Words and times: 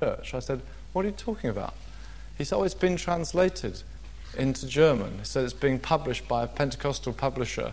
church. 0.00 0.34
I 0.34 0.40
said, 0.40 0.60
What 0.92 1.04
are 1.04 1.08
you 1.08 1.14
talking 1.14 1.50
about? 1.50 1.74
He 2.38 2.44
said, 2.44 2.56
Oh, 2.56 2.62
it's 2.62 2.74
been 2.74 2.96
translated 2.96 3.82
into 4.36 4.66
German. 4.66 5.18
He 5.18 5.24
said 5.24 5.44
it's 5.44 5.52
being 5.52 5.78
published 5.78 6.26
by 6.26 6.44
a 6.44 6.46
Pentecostal 6.46 7.12
publisher. 7.12 7.72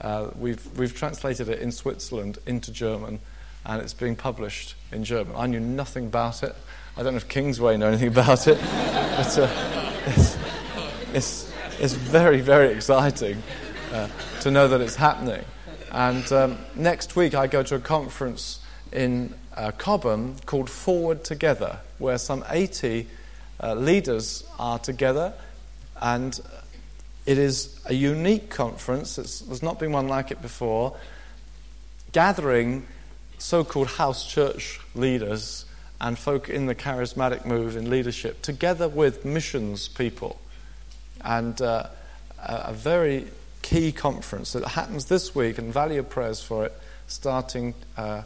Uh, 0.00 0.28
we've, 0.38 0.66
we've 0.78 0.94
translated 0.94 1.48
it 1.48 1.60
in 1.60 1.72
Switzerland 1.72 2.38
into 2.46 2.70
German, 2.70 3.20
and 3.64 3.82
it's 3.82 3.94
being 3.94 4.16
published 4.16 4.74
in 4.92 5.04
German. 5.04 5.34
I 5.36 5.46
knew 5.46 5.60
nothing 5.60 6.06
about 6.06 6.42
it. 6.42 6.54
I 6.96 7.02
don't 7.02 7.12
know 7.12 7.18
if 7.18 7.28
Kingsway 7.28 7.76
know 7.76 7.88
anything 7.88 8.08
about 8.08 8.46
it, 8.46 8.58
but 8.62 9.38
uh, 9.38 9.92
it's, 10.06 10.38
it's, 11.12 11.52
it's, 11.80 11.92
very, 11.94 12.40
very 12.40 12.72
exciting 12.72 13.42
uh, 13.92 14.08
to 14.40 14.50
know 14.50 14.68
that 14.68 14.80
it's 14.80 14.96
happening. 14.96 15.44
And 15.92 16.30
um, 16.32 16.58
next 16.74 17.16
week, 17.16 17.34
I 17.34 17.46
go 17.46 17.62
to 17.62 17.76
a 17.76 17.80
conference 17.80 18.60
in 18.92 19.34
uh, 19.56 19.72
Cobham 19.72 20.36
called 20.46 20.70
Forward 20.70 21.24
Together, 21.24 21.78
where 21.98 22.18
some 22.18 22.44
80 22.48 23.06
uh, 23.62 23.74
leaders 23.74 24.44
are 24.58 24.78
together. 24.78 25.32
And 26.00 26.38
it 27.24 27.38
is 27.38 27.80
a 27.86 27.94
unique 27.94 28.50
conference, 28.50 29.18
it's, 29.18 29.40
there's 29.40 29.62
not 29.62 29.78
been 29.78 29.92
one 29.92 30.08
like 30.08 30.30
it 30.30 30.42
before, 30.42 30.96
gathering 32.12 32.86
so 33.38 33.64
called 33.64 33.88
house 33.88 34.26
church 34.26 34.80
leaders 34.94 35.64
and 36.00 36.18
folk 36.18 36.48
in 36.48 36.66
the 36.66 36.74
charismatic 36.74 37.44
move 37.46 37.76
in 37.76 37.90
leadership 37.90 38.42
together 38.42 38.88
with 38.88 39.24
missions 39.24 39.88
people. 39.88 40.38
And 41.22 41.60
uh, 41.60 41.88
a 42.38 42.72
very 42.72 43.26
key 43.62 43.90
conference 43.92 44.52
that 44.52 44.64
happens 44.64 45.06
this 45.06 45.34
week, 45.34 45.58
and 45.58 45.72
value 45.72 46.02
prayers 46.02 46.40
for 46.42 46.66
it, 46.66 46.72
starting 47.08 47.74
uh, 47.96 48.22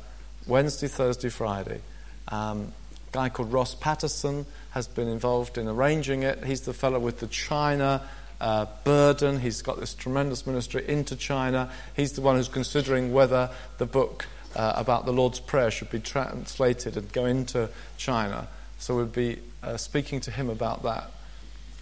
Wednesday, 0.46 0.88
Thursday, 0.88 1.28
Friday. 1.28 1.80
Um, 2.28 2.72
a 3.08 3.12
guy 3.12 3.28
called 3.28 3.52
Ross 3.52 3.74
Paterson 3.74 4.46
has 4.70 4.86
been 4.86 5.08
involved 5.08 5.58
in 5.58 5.68
arranging 5.68 6.22
it. 6.22 6.44
He's 6.44 6.62
the 6.62 6.74
fellow 6.74 6.98
with 6.98 7.20
the 7.20 7.26
China 7.26 8.02
uh, 8.40 8.66
burden. 8.84 9.40
He's 9.40 9.62
got 9.62 9.78
this 9.78 9.94
tremendous 9.94 10.46
ministry 10.46 10.88
into 10.88 11.16
China. 11.16 11.70
He's 11.94 12.12
the 12.12 12.20
one 12.20 12.36
who's 12.36 12.48
considering 12.48 13.12
whether 13.12 13.50
the 13.78 13.86
book 13.86 14.26
uh, 14.56 14.72
about 14.76 15.06
the 15.06 15.12
Lord's 15.12 15.40
Prayer 15.40 15.70
should 15.70 15.90
be 15.90 16.00
translated 16.00 16.96
and 16.96 17.12
go 17.12 17.26
into 17.26 17.68
China. 17.96 18.48
So 18.78 18.96
we'll 18.96 19.06
be 19.06 19.38
uh, 19.62 19.76
speaking 19.76 20.20
to 20.20 20.30
him 20.30 20.48
about 20.48 20.82
that. 20.84 21.10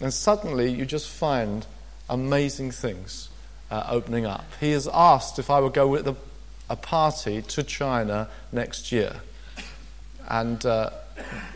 And 0.01 0.13
suddenly 0.13 0.71
you 0.71 0.85
just 0.85 1.09
find 1.09 1.65
amazing 2.09 2.71
things 2.71 3.29
uh, 3.71 3.85
opening 3.89 4.25
up. 4.25 4.45
He 4.59 4.71
has 4.71 4.87
asked 4.87 5.39
if 5.39 5.49
I 5.49 5.59
would 5.59 5.73
go 5.73 5.87
with 5.87 6.07
a, 6.07 6.15
a 6.69 6.75
party 6.75 7.41
to 7.41 7.63
China 7.63 8.29
next 8.51 8.91
year. 8.91 9.15
And 10.27 10.63
uh, 10.65 10.91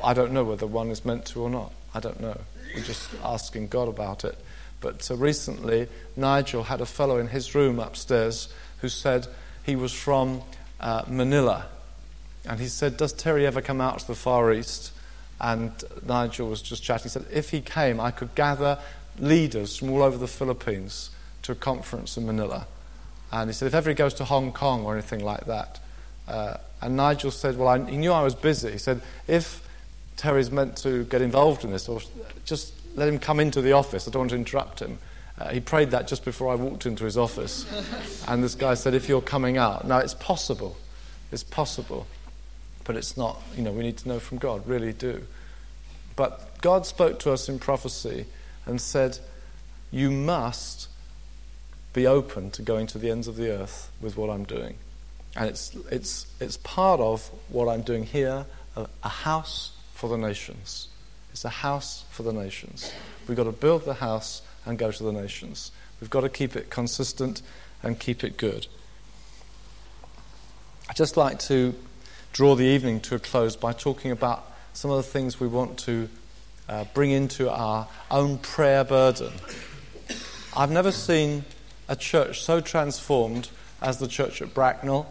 I 0.04 0.14
don't 0.14 0.32
know 0.32 0.44
whether 0.44 0.68
one 0.68 0.90
is 0.90 1.06
meant 1.06 1.26
to 1.28 1.42
or 1.42 1.50
not. 1.50 1.72
I 1.94 2.00
don't 2.00 2.20
know. 2.20 2.40
We're 2.76 2.84
just 2.84 3.10
asking 3.24 3.68
God 3.68 3.88
about 3.88 4.26
it. 4.26 4.38
But 4.82 5.10
uh, 5.10 5.16
recently, 5.16 5.88
Nigel 6.16 6.64
had 6.64 6.82
a 6.82 6.86
fellow 6.86 7.18
in 7.18 7.28
his 7.28 7.54
room 7.54 7.80
upstairs 7.80 8.52
who 8.82 8.90
said 8.90 9.28
he 9.64 9.76
was 9.76 9.94
from 9.94 10.42
uh, 10.80 11.04
Manila. 11.08 11.68
And 12.46 12.60
he 12.60 12.68
said, 12.68 12.98
Does 12.98 13.14
Terry 13.14 13.46
ever 13.46 13.62
come 13.62 13.80
out 13.80 14.00
to 14.00 14.08
the 14.08 14.16
Far 14.16 14.52
East? 14.52 14.92
And 15.40 15.72
Nigel 16.06 16.50
was 16.50 16.62
just 16.62 16.84
chatting. 16.84 17.04
He 17.04 17.10
said, 17.10 17.26
If 17.32 17.52
he 17.52 17.62
came, 17.62 18.00
I 18.00 18.12
could 18.12 18.36
gather 18.36 18.80
leaders 19.20 19.78
from 19.78 19.92
all 19.92 20.02
over 20.02 20.18
the 20.18 20.28
Philippines 20.28 21.12
to 21.44 21.52
a 21.52 21.56
conference 21.56 22.18
in 22.18 22.26
Manila. 22.26 22.68
And 23.34 23.50
he 23.50 23.54
said, 23.54 23.66
if 23.66 23.74
ever 23.74 23.90
he 23.90 23.96
goes 23.96 24.14
to 24.16 24.26
Hong 24.26 24.52
Kong 24.52 24.86
or 24.86 24.94
anything 24.94 25.26
like 25.26 25.48
that. 25.48 25.80
Uh, 26.28 26.58
and 26.82 26.96
Nigel 26.96 27.32
said, 27.32 27.58
well, 27.58 27.68
I, 27.68 27.84
he 27.90 27.98
knew 27.98 28.12
I 28.12 28.22
was 28.22 28.36
busy. 28.36 28.72
He 28.72 28.78
said, 28.78 29.02
if 29.28 29.68
Terry's 30.18 30.52
meant 30.52 30.78
to 30.78 31.04
get 31.06 31.20
involved 31.20 31.64
in 31.64 31.72
this, 31.72 31.90
or 31.90 32.00
just 32.46 32.74
let 32.96 33.10
him 33.10 33.18
come 33.18 33.40
into 33.40 33.60
the 33.60 33.72
office. 33.72 34.08
I 34.08 34.12
don't 34.12 34.20
want 34.20 34.30
to 34.30 34.36
interrupt 34.36 34.80
him. 34.80 35.00
Uh, 35.40 35.50
he 35.50 35.60
prayed 35.60 35.90
that 35.92 36.08
just 36.08 36.24
before 36.24 36.52
I 36.52 36.56
walked 36.56 36.86
into 36.86 37.06
his 37.06 37.18
office. 37.18 37.66
and 38.28 38.44
this 38.44 38.54
guy 38.54 38.76
said, 38.76 38.94
if 38.94 39.10
you're 39.10 39.20
coming 39.20 39.58
out. 39.58 39.88
Now, 39.88 39.98
it's 39.98 40.14
possible. 40.14 40.78
It's 41.32 41.44
possible. 41.44 42.06
But 42.84 42.98
it's 42.98 43.18
not, 43.18 43.42
you 43.56 43.64
know, 43.64 43.72
we 43.72 43.82
need 43.82 43.98
to 43.98 44.08
know 44.08 44.20
from 44.20 44.38
God, 44.38 44.68
really 44.68 44.94
do. 44.94 45.24
But 46.16 46.62
God 46.62 46.86
spoke 46.86 47.18
to 47.22 47.32
us 47.32 47.50
in 47.50 47.58
prophecy 47.58 48.28
and 48.68 48.80
said, 48.80 49.18
You 49.90 50.12
must 50.12 50.88
be 51.94 52.08
open 52.08 52.52
to 52.52 52.62
going 52.62 52.88
to 52.88 52.98
the 52.98 53.10
ends 53.10 53.28
of 53.28 53.38
the 53.38 53.50
earth 53.50 53.92
with 54.02 54.18
what 54.18 54.30
I'm 54.30 54.44
doing. 54.44 54.76
And 55.36 55.50
it's, 55.50 55.76
it's, 55.90 56.28
it's 56.40 56.58
part 56.58 57.00
of 57.00 57.30
what 57.50 57.68
I'm 57.68 57.82
doing 57.82 58.04
here 58.04 58.46
a, 58.76 58.88
a 59.04 59.10
house 59.10 59.72
for 59.94 60.10
the 60.10 60.18
nations. 60.18 60.88
It's 61.32 61.46
a 61.46 61.50
house 61.50 62.06
for 62.12 62.24
the 62.24 62.34
nations. 62.34 62.92
We've 63.28 63.38
got 63.38 63.46
to 63.46 63.52
build 63.52 63.86
the 63.86 63.96
house 63.96 64.42
and 64.66 64.78
go 64.78 64.92
to 64.92 65.04
the 65.04 65.12
nations. 65.12 65.72
We've 66.00 66.10
got 66.10 66.22
to 66.22 66.30
keep 66.30 66.56
it 66.56 66.70
consistent 66.70 67.42
and 67.82 68.00
keep 68.00 68.24
it 68.24 68.38
good. 68.38 68.68
I'd 70.90 70.96
just 70.96 71.18
like 71.18 71.40
to 71.40 71.74
draw 72.34 72.56
the 72.56 72.66
evening 72.66 73.00
to 73.02 73.16
a 73.16 73.20
close 73.20 73.56
by 73.56 73.74
talking 73.74 74.12
about 74.12 74.52
some 74.74 74.92
of 74.92 74.98
the 74.98 75.04
things 75.04 75.40
we 75.40 75.48
want 75.48 75.78
to 75.80 76.10
uh, 76.68 76.86
bring 76.94 77.12
into 77.12 77.50
our 77.50 77.88
own 78.10 78.38
prayer 78.38 78.84
burden. 78.84 79.34
I've 80.56 80.72
never 80.72 80.92
seen 80.92 81.46
a 81.88 81.96
church 81.96 82.42
so 82.42 82.62
transformed 82.62 83.50
as 83.82 83.98
the 83.98 84.08
church 84.08 84.42
at 84.42 84.54
Bracknell. 84.54 85.08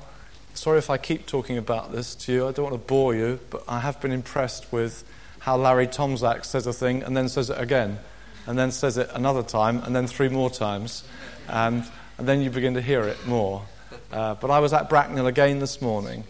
Sorry 0.54 0.78
if 0.78 0.90
I 0.90 0.98
keep 0.98 1.26
talking 1.26 1.58
about 1.58 1.92
this 1.92 2.14
to 2.16 2.32
you. 2.32 2.48
I 2.48 2.52
don't 2.52 2.70
want 2.70 2.74
to 2.74 2.86
bore 2.86 3.14
you, 3.14 3.40
but 3.50 3.62
I 3.68 3.80
have 3.80 4.00
been 4.00 4.12
impressed 4.12 4.72
with 4.72 5.04
how 5.40 5.56
Larry 5.56 5.86
Tomczak 5.86 6.44
says 6.44 6.66
a 6.66 6.72
thing 6.72 7.02
and 7.02 7.16
then 7.16 7.28
says 7.28 7.50
it 7.50 7.58
again, 7.60 7.98
and 8.46 8.58
then 8.58 8.70
says 8.70 8.96
it 8.96 9.10
another 9.12 9.42
time, 9.42 9.78
and 9.78 9.94
then 9.94 10.06
three 10.06 10.28
more 10.28 10.50
times, 10.50 11.04
and, 11.48 11.84
and 12.18 12.28
then 12.28 12.40
you 12.40 12.50
begin 12.50 12.74
to 12.74 12.82
hear 12.82 13.02
it 13.02 13.26
more. 13.26 13.62
Uh, 14.12 14.34
but 14.34 14.50
I 14.50 14.60
was 14.60 14.72
at 14.72 14.88
Bracknell 14.88 15.26
again 15.26 15.58
this 15.58 15.82
morning, 15.82 16.24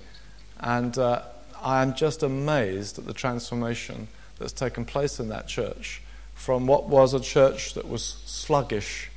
and 0.61 0.97
uh, 0.97 1.23
I 1.61 1.83
am 1.83 1.95
just 1.95 2.23
amazed 2.23 2.99
at 2.99 3.07
the 3.07 3.13
transformation 3.13 4.09
that's 4.39 4.53
taken 4.53 4.85
place 4.85 5.21
in 5.21 5.29
that 5.29 5.47
church 5.47 6.01
from 6.35 6.67
what 6.67 6.89
was 6.89 7.15
a 7.15 7.21
church 7.21 7.75
that 7.75 7.89
was 7.89 8.03
sluggish 8.25 9.11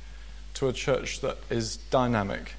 to 0.56 0.68
a 0.68 0.72
church 0.72 1.20
that 1.20 1.38
is 1.50 1.76
dynamic 1.90 2.54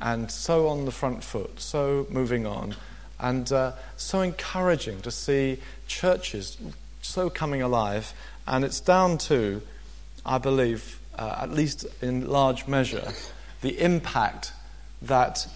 and 0.00 0.30
so 0.30 0.68
on 0.68 0.84
the 0.84 0.90
front 0.90 1.22
foot, 1.22 1.60
so 1.60 2.06
moving 2.10 2.46
on, 2.46 2.74
and 3.18 3.50
uh, 3.52 3.72
so 3.96 4.20
encouraging 4.20 5.00
to 5.00 5.10
see 5.10 5.58
churches 5.86 6.58
so 7.00 7.30
coming 7.30 7.62
alive. 7.62 8.12
And 8.46 8.64
it's 8.64 8.80
down 8.80 9.18
to, 9.18 9.62
I 10.26 10.38
believe, 10.38 10.98
uh, 11.16 11.38
at 11.42 11.50
least 11.50 11.86
in 12.02 12.28
large 12.28 12.66
measure, 12.66 13.12
the 13.62 13.80
impact 13.80 14.52
that 15.00 15.46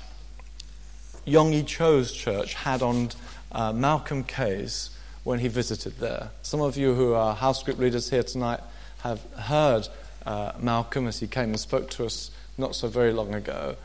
Yonggi 1.26 1.66
Cho's 1.66 2.12
church 2.12 2.54
had 2.54 2.80
on 2.80 3.10
uh, 3.52 3.72
Malcolm 3.72 4.24
Kay's 4.24 4.90
when 5.24 5.40
he 5.40 5.48
visited 5.48 5.98
there. 5.98 6.30
Some 6.42 6.60
of 6.60 6.76
you 6.76 6.94
who 6.94 7.12
are 7.12 7.34
house 7.34 7.62
group 7.62 7.78
leaders 7.78 8.08
here 8.08 8.22
tonight 8.22 8.60
have 9.00 9.20
heard 9.34 9.88
uh, 10.28 10.52
Malcolm 10.60 11.06
as 11.06 11.18
he 11.18 11.26
came 11.26 11.48
and 11.48 11.58
spoke 11.58 11.88
to 11.88 12.04
us 12.04 12.30
not 12.58 12.74
so 12.74 12.86
very 12.86 13.12
long 13.12 13.34
ago. 13.34 13.76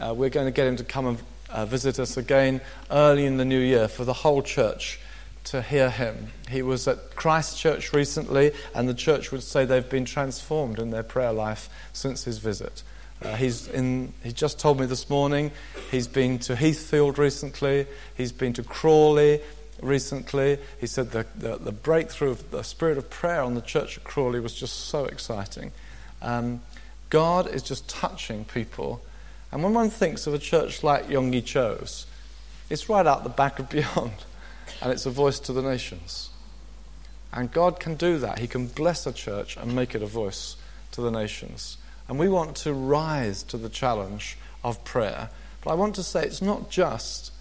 Uh, 0.00 0.14
we're 0.16 0.30
going 0.30 0.46
to 0.46 0.52
get 0.52 0.68
him 0.68 0.76
to 0.76 0.84
come 0.84 1.06
and 1.06 1.18
uh, 1.50 1.66
visit 1.66 1.98
us 1.98 2.16
again 2.16 2.60
early 2.88 3.26
in 3.26 3.36
the 3.36 3.44
new 3.44 3.58
year 3.58 3.88
for 3.88 4.04
the 4.04 4.12
whole 4.12 4.40
church 4.40 5.00
to 5.42 5.60
hear 5.60 5.90
him. 5.90 6.28
He 6.48 6.62
was 6.62 6.86
at 6.86 7.16
Christ 7.16 7.58
Church 7.58 7.92
recently, 7.92 8.52
and 8.76 8.88
the 8.88 8.94
church 8.94 9.32
would 9.32 9.42
say 9.42 9.64
they've 9.64 9.90
been 9.90 10.04
transformed 10.04 10.78
in 10.78 10.90
their 10.90 11.02
prayer 11.02 11.32
life 11.32 11.68
since 11.92 12.22
his 12.22 12.38
visit. 12.38 12.84
Uh, 13.20 13.34
he's 13.34 13.66
in, 13.66 14.12
he 14.22 14.30
just 14.30 14.60
told 14.60 14.78
me 14.78 14.86
this 14.86 15.10
morning 15.10 15.50
he's 15.90 16.06
been 16.06 16.38
to 16.38 16.54
Heathfield 16.54 17.18
recently, 17.18 17.86
he's 18.16 18.30
been 18.30 18.52
to 18.52 18.62
Crawley, 18.62 19.40
recently. 19.82 20.58
He 20.80 20.86
said 20.86 21.10
the, 21.10 21.26
the, 21.34 21.56
the, 21.56 21.72
breakthrough 21.72 22.30
of 22.30 22.50
the 22.50 22.62
spirit 22.62 22.98
of 22.98 23.10
prayer 23.10 23.42
on 23.42 23.54
the 23.54 23.60
church 23.60 23.96
at 23.96 24.04
Crawley 24.04 24.38
was 24.38 24.54
just 24.54 24.86
so 24.86 25.06
exciting. 25.06 25.72
Um, 26.22 26.62
God 27.10 27.48
is 27.48 27.62
just 27.62 27.88
touching 27.88 28.44
people. 28.44 29.02
And 29.50 29.62
when 29.62 29.74
one 29.74 29.90
thinks 29.90 30.26
of 30.26 30.34
a 30.34 30.38
church 30.38 30.82
like 30.82 31.08
Yonggi 31.08 31.44
Cho's, 31.44 32.06
it's 32.70 32.88
right 32.88 33.06
out 33.06 33.24
the 33.24 33.30
back 33.30 33.58
of 33.58 33.68
Beyond, 33.70 34.12
and 34.82 34.92
it's 34.92 35.06
a 35.06 35.10
voice 35.10 35.38
to 35.40 35.52
the 35.52 35.62
nations. 35.62 36.30
And 37.32 37.52
God 37.52 37.80
can 37.80 37.94
do 37.94 38.18
that. 38.18 38.38
He 38.38 38.46
can 38.46 38.66
bless 38.66 39.06
a 39.06 39.12
church 39.12 39.56
and 39.56 39.74
make 39.74 39.94
it 39.94 40.02
a 40.02 40.06
voice 40.06 40.56
to 40.92 41.00
the 41.00 41.10
nations. 41.10 41.76
And 42.08 42.18
we 42.18 42.28
want 42.28 42.56
to 42.58 42.72
rise 42.72 43.42
to 43.44 43.58
the 43.58 43.68
challenge 43.68 44.38
of 44.64 44.82
prayer. 44.84 45.30
But 45.62 45.72
I 45.72 45.74
want 45.74 45.94
to 45.96 46.02
say 46.02 46.24
it's 46.24 46.42
not 46.42 46.70
just 46.70 47.32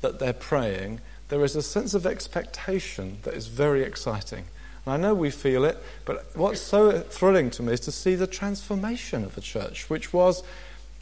that 0.00 0.18
they're 0.18 0.32
praying, 0.32 1.00
there 1.28 1.44
is 1.44 1.56
a 1.56 1.62
sense 1.62 1.94
of 1.94 2.06
expectation 2.06 3.18
that 3.22 3.34
is 3.34 3.46
very 3.46 3.82
exciting. 3.82 4.44
And 4.84 4.94
I 4.94 4.96
know 4.96 5.14
we 5.14 5.30
feel 5.30 5.64
it, 5.64 5.78
but 6.04 6.26
what's 6.34 6.60
so 6.60 7.00
thrilling 7.00 7.50
to 7.52 7.62
me 7.62 7.74
is 7.74 7.80
to 7.80 7.92
see 7.92 8.14
the 8.14 8.26
transformation 8.26 9.24
of 9.24 9.34
the 9.34 9.40
church, 9.40 9.88
which 9.88 10.12
was 10.12 10.42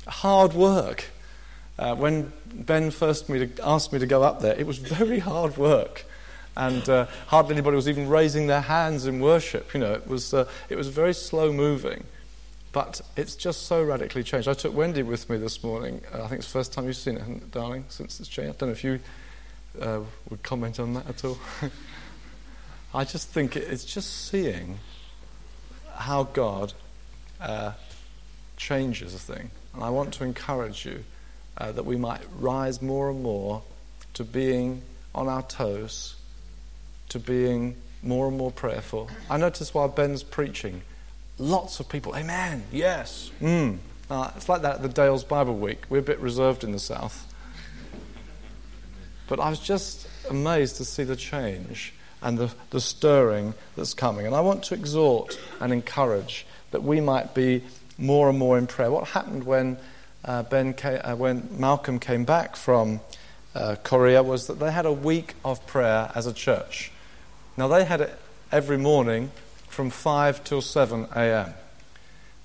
hard 0.07 0.53
work. 0.53 1.07
Uh, 1.79 1.95
when 1.95 2.33
Ben 2.53 2.91
first 2.91 3.29
me 3.29 3.47
to, 3.47 3.67
asked 3.67 3.93
me 3.93 3.99
to 3.99 4.07
go 4.07 4.23
up 4.23 4.41
there, 4.41 4.55
it 4.55 4.67
was 4.67 4.79
very 4.79 5.19
hard 5.19 5.57
work. 5.57 6.05
and 6.57 6.89
uh, 6.89 7.07
hardly 7.29 7.55
anybody 7.55 7.77
was 7.77 7.89
even 7.89 8.09
raising 8.09 8.47
their 8.47 8.61
hands 8.61 9.07
in 9.07 9.21
worship. 9.21 9.73
You 9.73 9.81
know, 9.81 9.93
it 9.95 10.07
was, 10.07 10.35
uh, 10.35 10.47
it 10.69 10.77
was 10.77 10.89
very 10.89 11.15
slow 11.15 11.53
moving. 11.53 12.05
But 12.73 13.01
it's 13.17 13.35
just 13.35 13.67
so 13.67 13.83
radically 13.83 14.23
changed. 14.23 14.47
I 14.47 14.55
took 14.55 14.75
Wendy 14.77 15.03
with 15.03 15.29
me 15.29 15.39
this 15.39 15.65
morning. 15.65 16.03
Uh, 16.15 16.23
I 16.23 16.29
think 16.29 16.41
it's 16.41 16.47
the 16.47 16.53
first 16.53 16.73
time 16.73 16.87
you've 16.87 16.97
seen 16.97 17.17
it, 17.17 17.51
darling, 17.51 17.85
since 17.89 18.21
it's 18.21 18.29
changed. 18.29 18.51
I 18.51 18.59
don't 18.59 18.69
know 18.69 18.73
if 18.73 18.85
you 18.85 19.01
uh, 19.81 20.01
would 20.29 20.43
comment 20.43 20.79
on 20.79 20.95
that 20.95 21.09
at 21.09 21.25
all. 21.25 21.39
I 22.93 23.05
just 23.05 23.29
think 23.29 23.57
it's 23.57 23.85
just 23.85 24.29
seeing 24.29 24.79
how 25.95 26.25
God 26.25 26.73
uh, 27.41 27.73
changes 28.57 29.15
a 29.15 29.19
thing. 29.19 29.51
And 29.75 29.85
I 29.85 29.91
want 29.91 30.13
to 30.15 30.25
encourage 30.25 30.85
you 30.85 31.05
uh, 31.57 31.71
that 31.73 31.85
we 31.85 31.97
might 31.97 32.21
rise 32.39 32.83
more 32.83 33.11
and 33.11 33.23
more 33.23 33.63
to 34.15 34.25
being 34.25 34.83
on 35.15 35.29
our 35.29 35.43
toes, 35.43 36.17
to 37.11 37.21
being 37.21 37.77
more 38.03 38.27
and 38.27 38.37
more 38.37 38.51
prayerful. 38.51 39.09
I 39.29 39.37
notice 39.37 39.73
while 39.73 39.89
Ben's 39.89 40.25
preaching, 40.25 40.83
lots 41.39 41.79
of 41.79 41.89
people, 41.89 42.17
Amen, 42.17 42.65
yes, 42.73 43.31
mm. 43.41 43.79
Uh, 44.11 44.33
it's 44.37 44.49
like 44.49 44.63
that 44.63 44.77
at 44.77 44.83
the 44.83 44.89
Dales 44.89 45.23
Bible 45.23 45.57
Week. 45.57 45.85
We're 45.89 45.99
a 45.99 46.03
bit 46.03 46.19
reserved 46.19 46.65
in 46.65 46.73
the 46.73 46.81
South. 46.81 47.33
But 49.29 49.39
I 49.39 49.49
was 49.49 49.61
just 49.61 50.09
amazed 50.29 50.77
to 50.79 50.85
see 50.85 51.05
the 51.05 51.15
change 51.15 51.95
and 52.23 52.39
the, 52.39 52.53
the 52.71 52.81
stirring 52.81 53.55
that's 53.77 53.95
coming. 53.95 54.27
And 54.27 54.35
I 54.35 54.41
want 54.41 54.65
to 54.65 54.75
exhort 54.75 55.39
and 55.61 55.73
encourage 55.73 56.47
that 56.71 56.83
we 56.83 57.01
might 57.01 57.35
be 57.35 57.63
more 57.99 58.29
and 58.29 58.39
more 58.39 58.59
in 58.59 58.67
prayer. 58.67 58.91
What 58.91 59.09
happened 59.09 59.45
when, 59.45 59.79
uh, 60.25 60.43
ben 60.45 60.75
came, 60.75 61.01
uh, 61.03 61.17
when 61.17 61.49
Malcolm 61.59 61.99
came 61.99 62.25
back 62.25 62.57
from 62.57 63.01
uh, 63.55 63.77
Korea 63.83 64.23
was 64.23 64.47
that 64.47 64.59
they 64.59 64.71
had 64.71 64.87
a 64.87 64.93
week 64.93 65.35
of 65.45 65.67
prayer 65.67 66.11
as 66.15 66.27
a 66.27 66.33
church. 66.33 66.93
Now, 67.57 67.69
they 67.69 67.85
had 67.85 68.01
it 68.01 68.19
every 68.53 68.79
morning 68.79 69.31
from 69.69 69.91
5 69.91 70.45
till 70.45 70.63
7 70.63 71.07
a.m. 71.15 71.55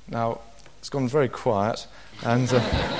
Now, 0.07 0.39
it's 0.79 0.89
gone 0.89 1.07
very 1.07 1.29
quiet, 1.29 1.87
and 2.23 2.51
uh, 2.51 2.59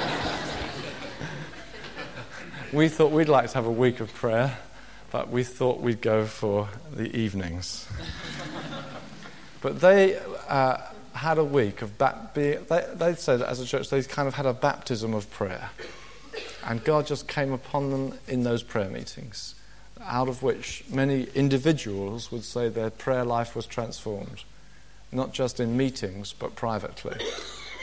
we 2.74 2.90
thought 2.90 3.12
we'd 3.12 3.30
like 3.30 3.50
to 3.50 3.56
have 3.56 3.66
a 3.66 3.72
week 3.72 4.00
of 4.00 4.14
prayer 4.14 4.58
but 5.16 5.32
we 5.32 5.46
thought 5.46 5.80
we'd 5.80 6.02
go 6.02 6.26
for 6.26 6.68
the 6.92 7.10
evenings. 7.16 7.88
but 9.62 9.80
they 9.80 10.20
uh, 10.50 10.76
had 11.14 11.38
a 11.38 11.44
week 11.44 11.82
of 11.82 11.98
ba- 11.98 12.30
they, 12.34 12.58
they 12.96 13.16
said 13.16 13.42
as 13.42 13.62
a 13.62 13.66
church 13.66 13.90
they 13.90 14.04
kind 14.04 14.28
of 14.28 14.34
had 14.34 14.46
a 14.46 14.52
baptism 14.52 15.14
of 15.14 15.32
prayer. 15.32 15.70
And 16.66 16.84
God 16.84 17.08
just 17.08 17.30
came 17.30 17.54
upon 17.54 17.92
them 17.92 18.20
in 18.28 18.44
those 18.44 18.62
prayer 18.62 18.90
meetings, 18.90 19.56
out 20.04 20.28
of 20.28 20.44
which 20.44 20.84
many 20.90 21.30
individuals 21.34 22.30
would 22.30 22.44
say 22.44 22.68
their 22.68 22.90
prayer 22.90 23.24
life 23.24 23.56
was 23.56 23.66
transformed, 23.66 24.44
not 25.14 25.32
just 25.32 25.62
in 25.62 25.78
meetings, 25.78 26.34
but 26.38 26.58
privately. 26.58 27.26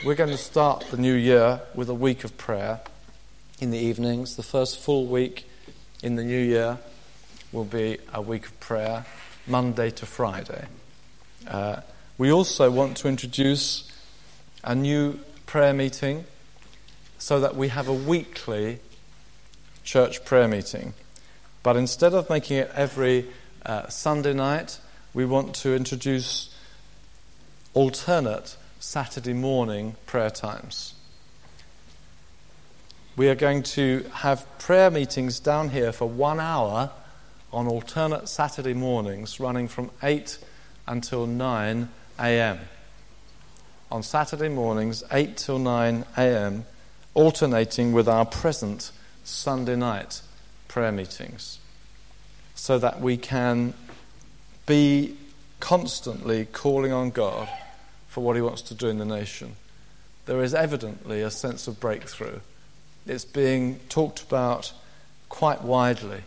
We're 0.05 0.13
going 0.13 0.29
to 0.29 0.37
start 0.37 0.85
the 0.91 0.97
new 0.97 1.15
year 1.15 1.61
with 1.73 1.89
a 1.89 1.95
week 1.95 2.25
of 2.25 2.37
prayer 2.37 2.81
in 3.59 3.71
the 3.71 3.79
evenings, 3.79 4.35
the 4.35 4.43
first 4.43 4.77
full 4.77 5.07
week 5.07 5.49
in 6.03 6.15
the 6.15 6.23
new 6.23 6.39
year 6.39 6.77
will 7.53 7.63
be 7.63 7.99
a 8.11 8.19
week 8.19 8.47
of 8.47 8.59
prayer, 8.59 9.05
Monday 9.45 9.91
to 9.91 10.05
Friday. 10.07 10.65
Uh, 11.47 11.81
we 12.17 12.31
also 12.31 12.71
want 12.71 12.97
to 12.97 13.07
introduce 13.07 13.89
a 14.63 14.73
new 14.73 15.19
prayer 15.45 15.73
meeting 15.73 16.25
so 17.19 17.39
that 17.39 17.55
we 17.55 17.67
have 17.67 17.87
a 17.87 17.93
weekly 17.93 18.79
church 19.83 20.25
prayer 20.25 20.47
meeting. 20.47 20.95
But 21.61 21.77
instead 21.77 22.13
of 22.13 22.27
making 22.27 22.57
it 22.57 22.71
every 22.73 23.27
uh, 23.63 23.87
Sunday 23.87 24.33
night, 24.33 24.79
we 25.13 25.23
want 25.23 25.53
to 25.57 25.75
introduce 25.75 26.53
alternate 27.75 28.57
Saturday 28.79 29.33
morning 29.33 29.95
prayer 30.07 30.31
times. 30.31 30.95
We 33.15 33.29
are 33.29 33.35
going 33.35 33.61
to 33.63 34.05
have 34.11 34.47
prayer 34.57 34.89
meetings 34.89 35.39
down 35.39 35.69
here 35.69 35.91
for 35.91 36.09
one 36.09 36.39
hour 36.39 36.89
on 37.53 37.67
alternate 37.67 38.27
Saturday 38.27 38.73
mornings 38.73 39.39
running 39.39 39.67
from 39.67 39.91
8 40.01 40.37
until 40.87 41.27
9 41.27 41.89
a.m. 42.19 42.59
On 43.91 44.01
Saturday 44.01 44.49
mornings, 44.49 45.03
8 45.11 45.37
till 45.37 45.59
9 45.59 46.05
a.m., 46.17 46.65
alternating 47.13 47.93
with 47.93 48.09
our 48.09 48.25
present 48.25 48.91
Sunday 49.23 49.75
night 49.75 50.21
prayer 50.67 50.91
meetings, 50.91 51.59
so 52.55 52.79
that 52.79 52.99
we 52.99 53.15
can 53.17 53.73
be 54.65 55.15
constantly 55.59 56.45
calling 56.45 56.91
on 56.91 57.11
God 57.11 57.47
for 58.07 58.23
what 58.23 58.35
He 58.35 58.41
wants 58.41 58.63
to 58.63 58.73
do 58.73 58.87
in 58.87 58.97
the 58.97 59.05
nation. 59.05 59.55
There 60.25 60.41
is 60.41 60.53
evidently 60.53 61.21
a 61.21 61.29
sense 61.29 61.67
of 61.67 61.79
breakthrough. 61.79 62.39
It's 63.05 63.25
being 63.25 63.79
talked 63.89 64.23
about 64.23 64.71
quite 65.29 65.61
widely. 65.61 66.21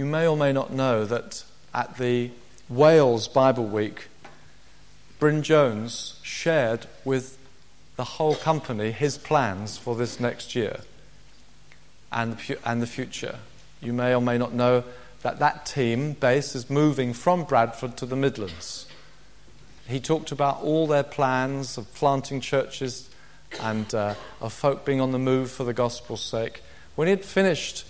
You 0.00 0.06
may 0.06 0.26
or 0.26 0.34
may 0.34 0.50
not 0.50 0.72
know 0.72 1.04
that 1.04 1.44
at 1.74 1.98
the 1.98 2.30
Wales 2.70 3.28
Bible 3.28 3.66
Week, 3.66 4.08
Bryn 5.18 5.42
Jones 5.42 6.18
shared 6.22 6.86
with 7.04 7.36
the 7.96 8.04
whole 8.04 8.34
company 8.34 8.92
his 8.92 9.18
plans 9.18 9.76
for 9.76 9.94
this 9.94 10.18
next 10.18 10.54
year 10.54 10.80
and, 12.10 12.38
and 12.64 12.80
the 12.80 12.86
future. 12.86 13.40
You 13.82 13.92
may 13.92 14.14
or 14.14 14.22
may 14.22 14.38
not 14.38 14.54
know 14.54 14.84
that 15.20 15.38
that 15.40 15.66
team 15.66 16.14
base 16.14 16.54
is 16.54 16.70
moving 16.70 17.12
from 17.12 17.44
Bradford 17.44 17.98
to 17.98 18.06
the 18.06 18.16
Midlands. 18.16 18.86
He 19.86 20.00
talked 20.00 20.32
about 20.32 20.62
all 20.62 20.86
their 20.86 21.02
plans 21.02 21.76
of 21.76 21.92
planting 21.92 22.40
churches 22.40 23.10
and 23.60 23.94
uh, 23.94 24.14
of 24.40 24.54
folk 24.54 24.86
being 24.86 25.02
on 25.02 25.12
the 25.12 25.18
move 25.18 25.50
for 25.50 25.64
the 25.64 25.74
gospel's 25.74 26.22
sake. 26.22 26.62
When 26.94 27.06
he 27.06 27.10
had 27.10 27.22
finished 27.22 27.84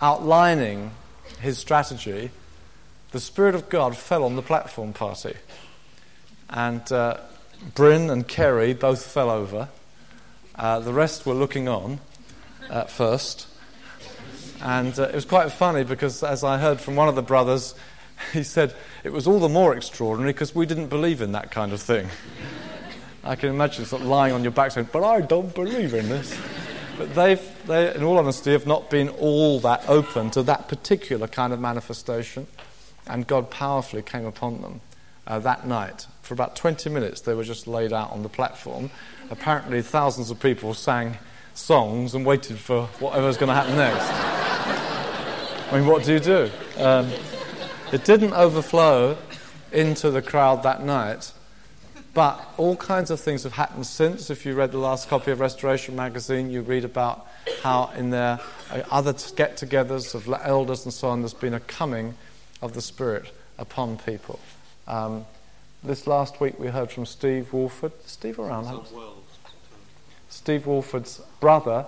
outlining 0.00 0.92
his 1.40 1.58
strategy, 1.58 2.30
the 3.12 3.20
Spirit 3.20 3.54
of 3.54 3.68
God 3.68 3.96
fell 3.96 4.24
on 4.24 4.36
the 4.36 4.42
platform 4.42 4.92
party. 4.92 5.34
And 6.50 6.90
uh, 6.92 7.18
Bryn 7.74 8.10
and 8.10 8.26
Keri 8.26 8.74
both 8.74 9.06
fell 9.06 9.30
over. 9.30 9.68
Uh, 10.54 10.80
the 10.80 10.92
rest 10.92 11.26
were 11.26 11.34
looking 11.34 11.68
on 11.68 12.00
at 12.70 12.90
first. 12.90 13.46
And 14.62 14.98
uh, 14.98 15.04
it 15.04 15.14
was 15.14 15.24
quite 15.24 15.50
funny 15.52 15.84
because, 15.84 16.22
as 16.22 16.44
I 16.44 16.58
heard 16.58 16.80
from 16.80 16.96
one 16.96 17.08
of 17.08 17.14
the 17.14 17.22
brothers, 17.22 17.74
he 18.32 18.42
said 18.42 18.74
it 19.02 19.12
was 19.12 19.26
all 19.26 19.40
the 19.40 19.48
more 19.48 19.76
extraordinary 19.76 20.32
because 20.32 20.54
we 20.54 20.66
didn't 20.66 20.88
believe 20.88 21.20
in 21.20 21.32
that 21.32 21.50
kind 21.50 21.72
of 21.72 21.80
thing. 21.80 22.08
I 23.24 23.36
can 23.36 23.48
imagine 23.48 23.86
sort 23.86 24.02
of 24.02 24.08
lying 24.08 24.34
on 24.34 24.42
your 24.42 24.52
back 24.52 24.72
saying, 24.72 24.88
But 24.92 25.02
I 25.02 25.22
don't 25.22 25.54
believe 25.54 25.94
in 25.94 26.08
this. 26.08 26.38
But 26.96 27.14
they've, 27.14 27.66
they, 27.66 27.94
in 27.94 28.02
all 28.02 28.18
honesty, 28.18 28.52
have 28.52 28.66
not 28.66 28.90
been 28.90 29.08
all 29.08 29.60
that 29.60 29.88
open 29.88 30.30
to 30.32 30.42
that 30.44 30.68
particular 30.68 31.26
kind 31.26 31.52
of 31.52 31.60
manifestation. 31.60 32.46
And 33.06 33.26
God 33.26 33.50
powerfully 33.50 34.02
came 34.02 34.24
upon 34.24 34.62
them 34.62 34.80
uh, 35.26 35.38
that 35.40 35.66
night. 35.66 36.06
For 36.22 36.34
about 36.34 36.56
20 36.56 36.88
minutes, 36.90 37.20
they 37.22 37.34
were 37.34 37.44
just 37.44 37.66
laid 37.66 37.92
out 37.92 38.10
on 38.12 38.22
the 38.22 38.28
platform. 38.28 38.90
Apparently, 39.30 39.82
thousands 39.82 40.30
of 40.30 40.40
people 40.40 40.72
sang 40.74 41.18
songs 41.54 42.14
and 42.14 42.24
waited 42.24 42.58
for 42.58 42.86
whatever 42.98 43.26
was 43.26 43.36
going 43.36 43.48
to 43.48 43.54
happen 43.54 43.76
next. 43.76 44.10
I 45.72 45.78
mean, 45.78 45.86
what 45.86 46.04
do 46.04 46.12
you 46.12 46.20
do? 46.20 46.50
Um, 46.78 47.10
it 47.92 48.04
didn't 48.04 48.32
overflow 48.32 49.16
into 49.72 50.10
the 50.10 50.22
crowd 50.22 50.62
that 50.62 50.84
night, 50.84 51.32
but 52.14 52.40
all 52.56 52.76
kinds 52.76 53.10
of 53.10 53.20
things 53.20 53.42
have 53.42 53.52
happened 53.52 53.86
since. 53.86 54.30
If 54.30 54.46
you 54.46 54.54
read 54.54 54.70
the 54.70 54.78
last 54.78 55.08
copy 55.08 55.32
of 55.32 55.40
Restoration 55.40 55.96
magazine, 55.96 56.48
you 56.50 56.62
read 56.62 56.84
about 56.84 57.26
how 57.62 57.90
in 57.96 58.10
their 58.10 58.40
uh, 58.70 58.82
other 58.90 59.12
get 59.34 59.56
togethers 59.56 60.14
of 60.14 60.32
elders 60.44 60.84
and 60.84 60.94
so 60.94 61.08
on, 61.08 61.20
there's 61.20 61.34
been 61.34 61.54
a 61.54 61.60
coming 61.60 62.14
of 62.62 62.74
the 62.74 62.80
Spirit 62.80 63.32
upon 63.58 63.98
people. 63.98 64.38
Um, 64.86 65.26
this 65.82 66.06
last 66.06 66.40
week 66.40 66.58
we 66.58 66.68
heard 66.68 66.90
from 66.90 67.04
Steve 67.04 67.52
Wolford. 67.52 67.92
Steve 68.06 68.38
around? 68.38 68.86
Steve 70.28 70.66
Wolford's 70.66 71.20
brother 71.40 71.86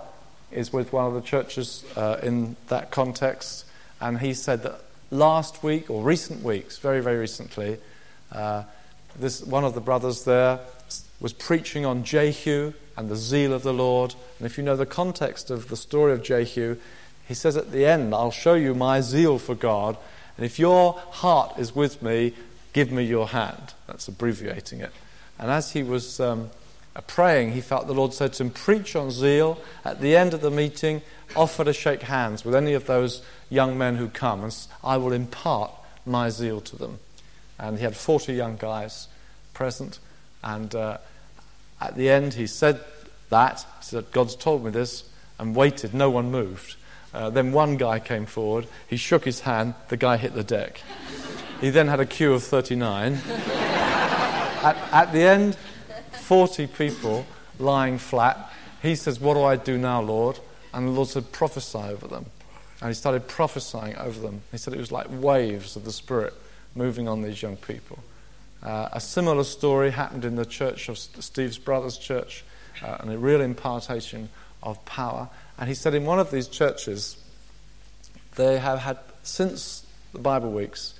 is 0.51 0.71
with 0.71 0.93
one 0.93 1.05
of 1.07 1.13
the 1.13 1.21
churches 1.21 1.83
uh, 1.95 2.19
in 2.21 2.55
that 2.67 2.91
context, 2.91 3.65
and 3.99 4.19
he 4.19 4.33
said 4.33 4.63
that 4.63 4.81
last 5.09 5.63
week 5.63 5.89
or 5.89 6.03
recent 6.03 6.43
weeks, 6.43 6.77
very, 6.77 7.01
very 7.01 7.17
recently, 7.17 7.77
uh, 8.31 8.63
this, 9.19 9.41
one 9.43 9.63
of 9.63 9.73
the 9.73 9.81
brothers 9.81 10.23
there 10.23 10.59
was 11.19 11.33
preaching 11.33 11.85
on 11.85 12.03
Jehu 12.03 12.73
and 12.95 13.09
the 13.09 13.15
zeal 13.15 13.53
of 13.53 13.63
the 13.63 13.73
Lord. 13.73 14.15
And 14.39 14.45
if 14.45 14.57
you 14.57 14.63
know 14.63 14.75
the 14.75 14.85
context 14.85 15.49
of 15.49 15.69
the 15.69 15.75
story 15.75 16.13
of 16.13 16.23
Jehu, 16.23 16.77
he 17.27 17.33
says 17.33 17.57
at 17.57 17.71
the 17.71 17.85
end, 17.85 18.13
I'll 18.13 18.31
show 18.31 18.53
you 18.53 18.73
my 18.73 19.01
zeal 19.01 19.39
for 19.39 19.55
God. 19.55 19.97
And 20.37 20.45
if 20.45 20.59
your 20.59 20.93
heart 20.93 21.57
is 21.57 21.75
with 21.75 22.01
me, 22.01 22.33
give 22.73 22.91
me 22.91 23.03
your 23.03 23.27
hand. 23.27 23.73
That's 23.87 24.07
abbreviating 24.07 24.81
it. 24.81 24.91
And 25.39 25.51
as 25.51 25.71
he 25.71 25.83
was 25.83 26.19
um, 26.19 26.49
praying, 27.07 27.51
he 27.51 27.61
felt 27.61 27.87
the 27.87 27.93
Lord 27.93 28.13
said 28.13 28.33
to 28.33 28.43
him, 28.43 28.49
Preach 28.51 28.95
on 28.95 29.11
zeal. 29.11 29.59
At 29.83 30.01
the 30.01 30.15
end 30.15 30.33
of 30.33 30.41
the 30.41 30.51
meeting, 30.51 31.01
offer 31.35 31.63
to 31.63 31.73
shake 31.73 32.03
hands 32.03 32.45
with 32.45 32.55
any 32.55 32.73
of 32.73 32.85
those 32.85 33.21
young 33.49 33.77
men 33.77 33.95
who 33.95 34.09
come, 34.09 34.43
and 34.43 34.67
I 34.83 34.97
will 34.97 35.11
impart 35.11 35.71
my 36.05 36.29
zeal 36.29 36.61
to 36.61 36.75
them. 36.75 36.99
And 37.59 37.77
he 37.77 37.83
had 37.83 37.95
40 37.95 38.33
young 38.33 38.57
guys 38.57 39.07
present, 39.53 39.99
and 40.43 40.73
uh, 40.75 40.97
at 41.81 41.95
the 41.95 42.09
end, 42.09 42.35
he 42.35 42.47
said 42.47 42.79
that. 43.29 43.65
He 43.79 43.85
said, 43.85 44.11
God's 44.11 44.35
told 44.35 44.63
me 44.63 44.71
this, 44.71 45.09
and 45.39 45.55
waited. 45.55 45.93
No 45.93 46.09
one 46.09 46.31
moved. 46.31 46.75
Uh, 47.13 47.29
then 47.29 47.51
one 47.51 47.77
guy 47.77 47.99
came 47.99 48.25
forward. 48.25 48.67
He 48.87 48.97
shook 48.97 49.25
his 49.25 49.41
hand. 49.41 49.73
The 49.89 49.97
guy 49.97 50.17
hit 50.17 50.33
the 50.33 50.43
deck. 50.43 50.81
He 51.61 51.69
then 51.69 51.87
had 51.87 51.99
a 51.99 52.05
queue 52.05 52.33
of 52.33 52.43
39. 52.43 53.13
at, 53.25 54.77
at 54.91 55.11
the 55.11 55.21
end, 55.21 55.57
40 56.11 56.67
people 56.67 57.25
lying 57.59 57.97
flat. 57.97 58.51
He 58.81 58.95
says, 58.95 59.19
What 59.19 59.33
do 59.33 59.43
I 59.43 59.55
do 59.55 59.77
now, 59.77 60.01
Lord? 60.01 60.39
And 60.73 60.87
the 60.87 60.91
Lord 60.91 61.07
said, 61.07 61.31
Prophesy 61.31 61.77
over 61.77 62.07
them. 62.07 62.27
And 62.81 62.89
he 62.89 62.93
started 62.93 63.27
prophesying 63.27 63.95
over 63.95 64.19
them. 64.19 64.43
He 64.51 64.57
said 64.57 64.73
it 64.73 64.79
was 64.79 64.91
like 64.91 65.07
waves 65.09 65.75
of 65.75 65.85
the 65.85 65.91
Spirit 65.91 66.33
moving 66.77 67.07
on 67.07 67.21
these 67.21 67.41
young 67.41 67.57
people. 67.57 67.99
Uh, 68.63 68.89
a 68.91 68.99
similar 68.99 69.43
story 69.43 69.91
happened 69.91 70.25
in 70.25 70.35
the 70.35 70.45
church 70.45 70.89
of 70.89 70.97
Steve's 70.97 71.57
brother's 71.57 71.97
church, 71.97 72.43
uh, 72.83 72.97
and 72.99 73.11
a 73.11 73.17
real 73.17 73.41
impartation 73.41 74.29
of 74.63 74.83
power. 74.85 75.29
And 75.57 75.67
he 75.67 75.75
said 75.75 75.93
in 75.93 76.05
one 76.05 76.19
of 76.19 76.31
these 76.31 76.47
churches, 76.47 77.17
they 78.35 78.59
have 78.59 78.79
had, 78.79 78.97
since 79.23 79.85
the 80.13 80.19
Bible 80.19 80.51
weeks, 80.51 80.93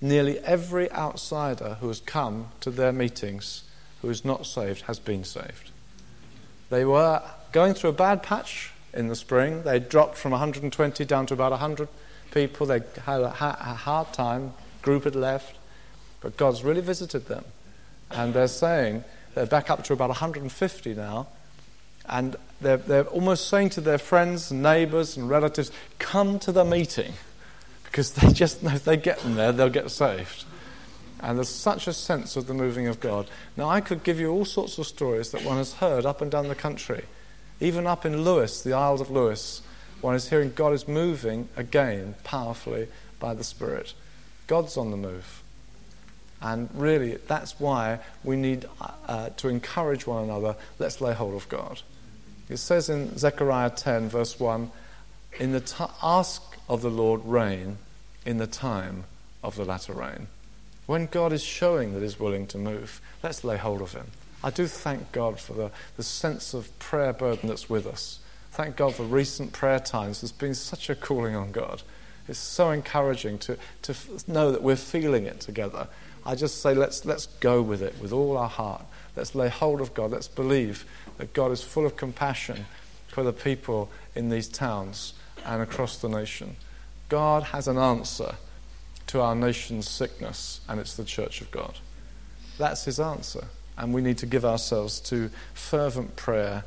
nearly 0.00 0.38
every 0.40 0.90
outsider 0.92 1.78
who 1.80 1.88
has 1.88 2.00
come 2.00 2.48
to 2.60 2.70
their 2.70 2.92
meetings 2.92 3.62
who 4.02 4.10
is 4.10 4.24
not 4.24 4.46
saved 4.46 4.82
has 4.82 4.98
been 4.98 5.24
saved. 5.24 5.70
They 6.70 6.84
were 6.84 7.22
going 7.52 7.74
through 7.74 7.90
a 7.90 7.94
bad 7.94 8.22
patch 8.22 8.72
in 8.92 9.08
the 9.08 9.16
spring. 9.16 9.62
They 9.62 9.78
dropped 9.78 10.16
from 10.16 10.32
120 10.32 11.04
down 11.04 11.26
to 11.26 11.34
about 11.34 11.52
100 11.52 11.88
people. 12.32 12.66
They 12.66 12.80
had 13.04 13.20
a, 13.20 13.28
a 13.30 13.74
hard 13.74 14.12
time. 14.12 14.52
Group 14.84 15.04
had 15.04 15.16
left. 15.16 15.56
But 16.20 16.36
God's 16.36 16.62
really 16.62 16.80
visited 16.80 17.26
them. 17.26 17.44
And 18.10 18.32
they're 18.32 18.48
saying, 18.48 19.02
they're 19.34 19.46
back 19.46 19.70
up 19.70 19.82
to 19.84 19.92
about 19.92 20.10
150 20.10 20.94
now. 20.94 21.26
And 22.06 22.36
they're, 22.60 22.76
they're 22.76 23.04
almost 23.04 23.48
saying 23.48 23.70
to 23.70 23.80
their 23.80 23.98
friends 23.98 24.50
and 24.50 24.62
neighbors 24.62 25.16
and 25.16 25.28
relatives, 25.28 25.72
come 25.98 26.38
to 26.40 26.52
the 26.52 26.64
meeting. 26.64 27.14
Because 27.84 28.12
they 28.12 28.32
just 28.32 28.62
know 28.62 28.72
if 28.72 28.84
they 28.84 28.96
get 28.96 29.18
them 29.20 29.34
there, 29.34 29.52
they'll 29.52 29.68
get 29.68 29.90
saved. 29.90 30.44
And 31.20 31.38
there's 31.38 31.48
such 31.48 31.86
a 31.86 31.92
sense 31.92 32.36
of 32.36 32.46
the 32.46 32.54
moving 32.54 32.86
of 32.86 33.00
God. 33.00 33.28
Now, 33.56 33.70
I 33.70 33.80
could 33.80 34.04
give 34.04 34.20
you 34.20 34.30
all 34.30 34.44
sorts 34.44 34.76
of 34.78 34.86
stories 34.86 35.30
that 35.30 35.44
one 35.44 35.56
has 35.56 35.74
heard 35.74 36.04
up 36.04 36.20
and 36.20 36.30
down 36.30 36.48
the 36.48 36.54
country. 36.54 37.04
Even 37.60 37.86
up 37.86 38.04
in 38.04 38.22
Lewis, 38.22 38.62
the 38.62 38.74
Isles 38.74 39.00
of 39.00 39.10
Lewis, 39.10 39.62
one 40.00 40.14
is 40.14 40.28
hearing 40.28 40.52
God 40.54 40.74
is 40.74 40.86
moving 40.86 41.48
again 41.56 42.14
powerfully 42.24 42.88
by 43.18 43.32
the 43.32 43.44
Spirit. 43.44 43.94
God's 44.46 44.76
on 44.76 44.90
the 44.90 44.96
move. 44.96 45.42
And 46.40 46.68
really, 46.74 47.16
that's 47.26 47.58
why 47.58 48.00
we 48.22 48.36
need 48.36 48.66
uh, 49.08 49.30
to 49.30 49.48
encourage 49.48 50.06
one 50.06 50.24
another. 50.24 50.56
Let's 50.78 51.00
lay 51.00 51.14
hold 51.14 51.34
of 51.34 51.48
God. 51.48 51.80
It 52.48 52.58
says 52.58 52.90
in 52.90 53.16
Zechariah 53.16 53.70
10, 53.70 54.10
verse 54.10 54.38
1 54.38 54.70
in 55.40 55.52
the 55.52 55.60
t- 55.60 55.84
ask 56.02 56.42
of 56.68 56.82
the 56.82 56.90
Lord 56.90 57.22
rain 57.24 57.78
in 58.24 58.38
the 58.38 58.46
time 58.46 59.04
of 59.42 59.56
the 59.56 59.64
latter 59.64 59.92
rain. 59.92 60.28
When 60.86 61.06
God 61.06 61.32
is 61.32 61.42
showing 61.42 61.94
that 61.94 62.02
He's 62.02 62.20
willing 62.20 62.46
to 62.48 62.58
move, 62.58 63.00
let's 63.22 63.44
lay 63.44 63.56
hold 63.56 63.80
of 63.80 63.92
Him. 63.92 64.06
I 64.42 64.50
do 64.50 64.66
thank 64.66 65.12
God 65.12 65.40
for 65.40 65.54
the, 65.54 65.70
the 65.96 66.02
sense 66.02 66.52
of 66.52 66.78
prayer 66.78 67.12
burden 67.12 67.48
that's 67.48 67.70
with 67.70 67.86
us. 67.86 68.20
Thank 68.52 68.76
God 68.76 68.94
for 68.94 69.04
recent 69.04 69.52
prayer 69.52 69.80
times. 69.80 70.20
There's 70.20 70.32
been 70.32 70.54
such 70.54 70.90
a 70.90 70.94
calling 70.94 71.34
on 71.34 71.50
God. 71.50 71.82
It's 72.28 72.38
so 72.38 72.70
encouraging 72.70 73.38
to, 73.40 73.58
to 73.82 73.94
know 74.26 74.50
that 74.50 74.62
we're 74.62 74.76
feeling 74.76 75.26
it 75.26 75.40
together. 75.40 75.88
I 76.24 76.34
just 76.34 76.62
say, 76.62 76.74
let's, 76.74 77.04
let's 77.04 77.26
go 77.26 77.60
with 77.60 77.82
it 77.82 77.94
with 78.00 78.12
all 78.12 78.38
our 78.38 78.48
heart. 78.48 78.82
Let's 79.14 79.34
lay 79.34 79.48
hold 79.48 79.80
of 79.80 79.92
God. 79.94 80.10
Let's 80.10 80.28
believe 80.28 80.84
that 81.18 81.34
God 81.34 81.52
is 81.52 81.62
full 81.62 81.84
of 81.84 81.96
compassion 81.96 82.64
for 83.08 83.22
the 83.22 83.32
people 83.32 83.90
in 84.14 84.30
these 84.30 84.48
towns 84.48 85.12
and 85.44 85.62
across 85.62 85.98
the 85.98 86.08
nation. 86.08 86.56
God 87.08 87.44
has 87.44 87.68
an 87.68 87.76
answer 87.78 88.36
to 89.08 89.20
our 89.20 89.34
nation's 89.34 89.88
sickness, 89.88 90.60
and 90.68 90.80
it's 90.80 90.94
the 90.94 91.04
church 91.04 91.40
of 91.42 91.50
God. 91.50 91.74
That's 92.58 92.84
his 92.84 92.98
answer. 92.98 93.44
And 93.76 93.92
we 93.92 94.00
need 94.00 94.18
to 94.18 94.26
give 94.26 94.44
ourselves 94.44 95.00
to 95.00 95.30
fervent 95.52 96.16
prayer. 96.16 96.64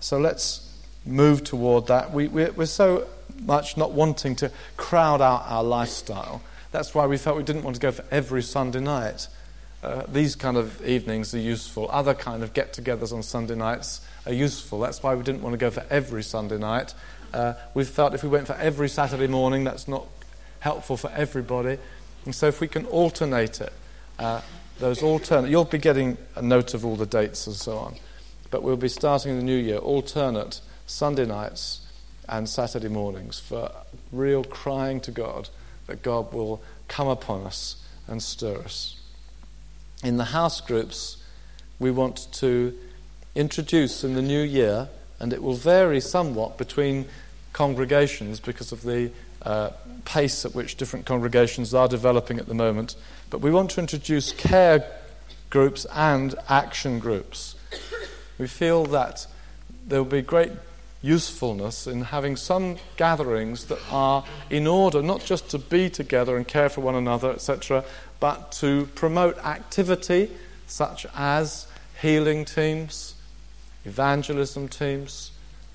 So 0.00 0.18
let's 0.18 0.76
move 1.06 1.44
toward 1.44 1.86
that. 1.86 2.12
We, 2.12 2.28
we're, 2.28 2.52
we're 2.52 2.66
so 2.66 3.06
much 3.40 3.76
not 3.76 3.92
wanting 3.92 4.36
to 4.36 4.50
crowd 4.76 5.20
out 5.20 5.44
our 5.46 5.64
lifestyle 5.64 6.42
that's 6.72 6.94
why 6.94 7.06
we 7.06 7.18
felt 7.18 7.36
we 7.36 7.42
didn't 7.42 7.62
want 7.62 7.76
to 7.76 7.80
go 7.80 7.92
for 7.92 8.04
every 8.10 8.42
Sunday 8.42 8.80
night. 8.80 9.28
Uh, 9.82 10.04
these 10.08 10.34
kind 10.34 10.56
of 10.56 10.84
evenings 10.86 11.34
are 11.34 11.38
useful. 11.38 11.88
Other 11.90 12.14
kind 12.14 12.42
of 12.42 12.54
get 12.54 12.72
togethers 12.72 13.12
on 13.12 13.22
Sunday 13.22 13.54
nights 13.54 14.00
are 14.26 14.32
useful. 14.32 14.80
That's 14.80 15.02
why 15.02 15.14
we 15.14 15.22
didn't 15.22 15.42
want 15.42 15.52
to 15.52 15.58
go 15.58 15.70
for 15.70 15.84
every 15.90 16.22
Sunday 16.22 16.56
night. 16.56 16.94
Uh, 17.32 17.54
we 17.74 17.84
felt 17.84 18.14
if 18.14 18.22
we 18.22 18.28
went 18.28 18.46
for 18.46 18.54
every 18.54 18.88
Saturday 18.88 19.26
morning, 19.26 19.64
that's 19.64 19.86
not 19.86 20.06
helpful 20.60 20.96
for 20.96 21.10
everybody. 21.10 21.78
And 22.24 22.34
so 22.34 22.46
if 22.46 22.60
we 22.60 22.68
can 22.68 22.86
alternate 22.86 23.60
it, 23.60 23.72
uh, 24.18 24.40
those 24.78 25.02
alternate, 25.02 25.50
you'll 25.50 25.64
be 25.64 25.78
getting 25.78 26.16
a 26.36 26.42
note 26.42 26.72
of 26.72 26.86
all 26.86 26.96
the 26.96 27.06
dates 27.06 27.46
and 27.46 27.54
so 27.54 27.76
on. 27.76 27.96
But 28.50 28.62
we'll 28.62 28.76
be 28.76 28.88
starting 28.88 29.36
the 29.36 29.42
new 29.42 29.56
year, 29.56 29.78
alternate 29.78 30.60
Sunday 30.86 31.26
nights 31.26 31.81
and 32.28 32.48
Saturday 32.48 32.88
mornings 32.88 33.38
for 33.38 33.70
real 34.10 34.44
crying 34.44 35.00
to 35.00 35.10
God 35.10 35.48
that 35.86 36.02
God 36.02 36.32
will 36.32 36.62
come 36.88 37.08
upon 37.08 37.44
us 37.44 37.76
and 38.06 38.22
stir 38.22 38.58
us. 38.58 39.00
In 40.02 40.16
the 40.16 40.24
house 40.24 40.60
groups, 40.60 41.22
we 41.78 41.90
want 41.90 42.32
to 42.34 42.76
introduce 43.34 44.04
in 44.04 44.14
the 44.14 44.22
new 44.22 44.42
year, 44.42 44.88
and 45.18 45.32
it 45.32 45.42
will 45.42 45.54
vary 45.54 46.00
somewhat 46.00 46.58
between 46.58 47.06
congregations 47.52 48.40
because 48.40 48.72
of 48.72 48.82
the 48.82 49.10
uh, 49.42 49.70
pace 50.04 50.44
at 50.44 50.54
which 50.54 50.76
different 50.76 51.06
congregations 51.06 51.74
are 51.74 51.88
developing 51.88 52.38
at 52.38 52.46
the 52.46 52.54
moment. 52.54 52.96
But 53.30 53.40
we 53.40 53.50
want 53.50 53.70
to 53.72 53.80
introduce 53.80 54.32
care 54.32 54.84
groups 55.50 55.84
and 55.92 56.34
action 56.48 56.98
groups. 56.98 57.56
We 58.38 58.46
feel 58.46 58.86
that 58.86 59.26
there 59.86 60.02
will 60.02 60.10
be 60.10 60.22
great 60.22 60.52
usefulness 61.02 61.86
in 61.86 62.02
having 62.02 62.36
some 62.36 62.76
gatherings 62.96 63.66
that 63.66 63.80
are 63.90 64.24
in 64.48 64.66
order 64.66 65.02
not 65.02 65.24
just 65.24 65.50
to 65.50 65.58
be 65.58 65.90
together 65.90 66.36
and 66.36 66.46
care 66.46 66.68
for 66.68 66.80
one 66.80 66.94
another, 66.94 67.32
etc., 67.32 67.84
but 68.20 68.52
to 68.52 68.86
promote 68.94 69.36
activity 69.38 70.30
such 70.66 71.04
as 71.14 71.66
healing 72.00 72.44
teams, 72.44 73.14
evangelism 73.84 74.68
teams, 74.68 75.32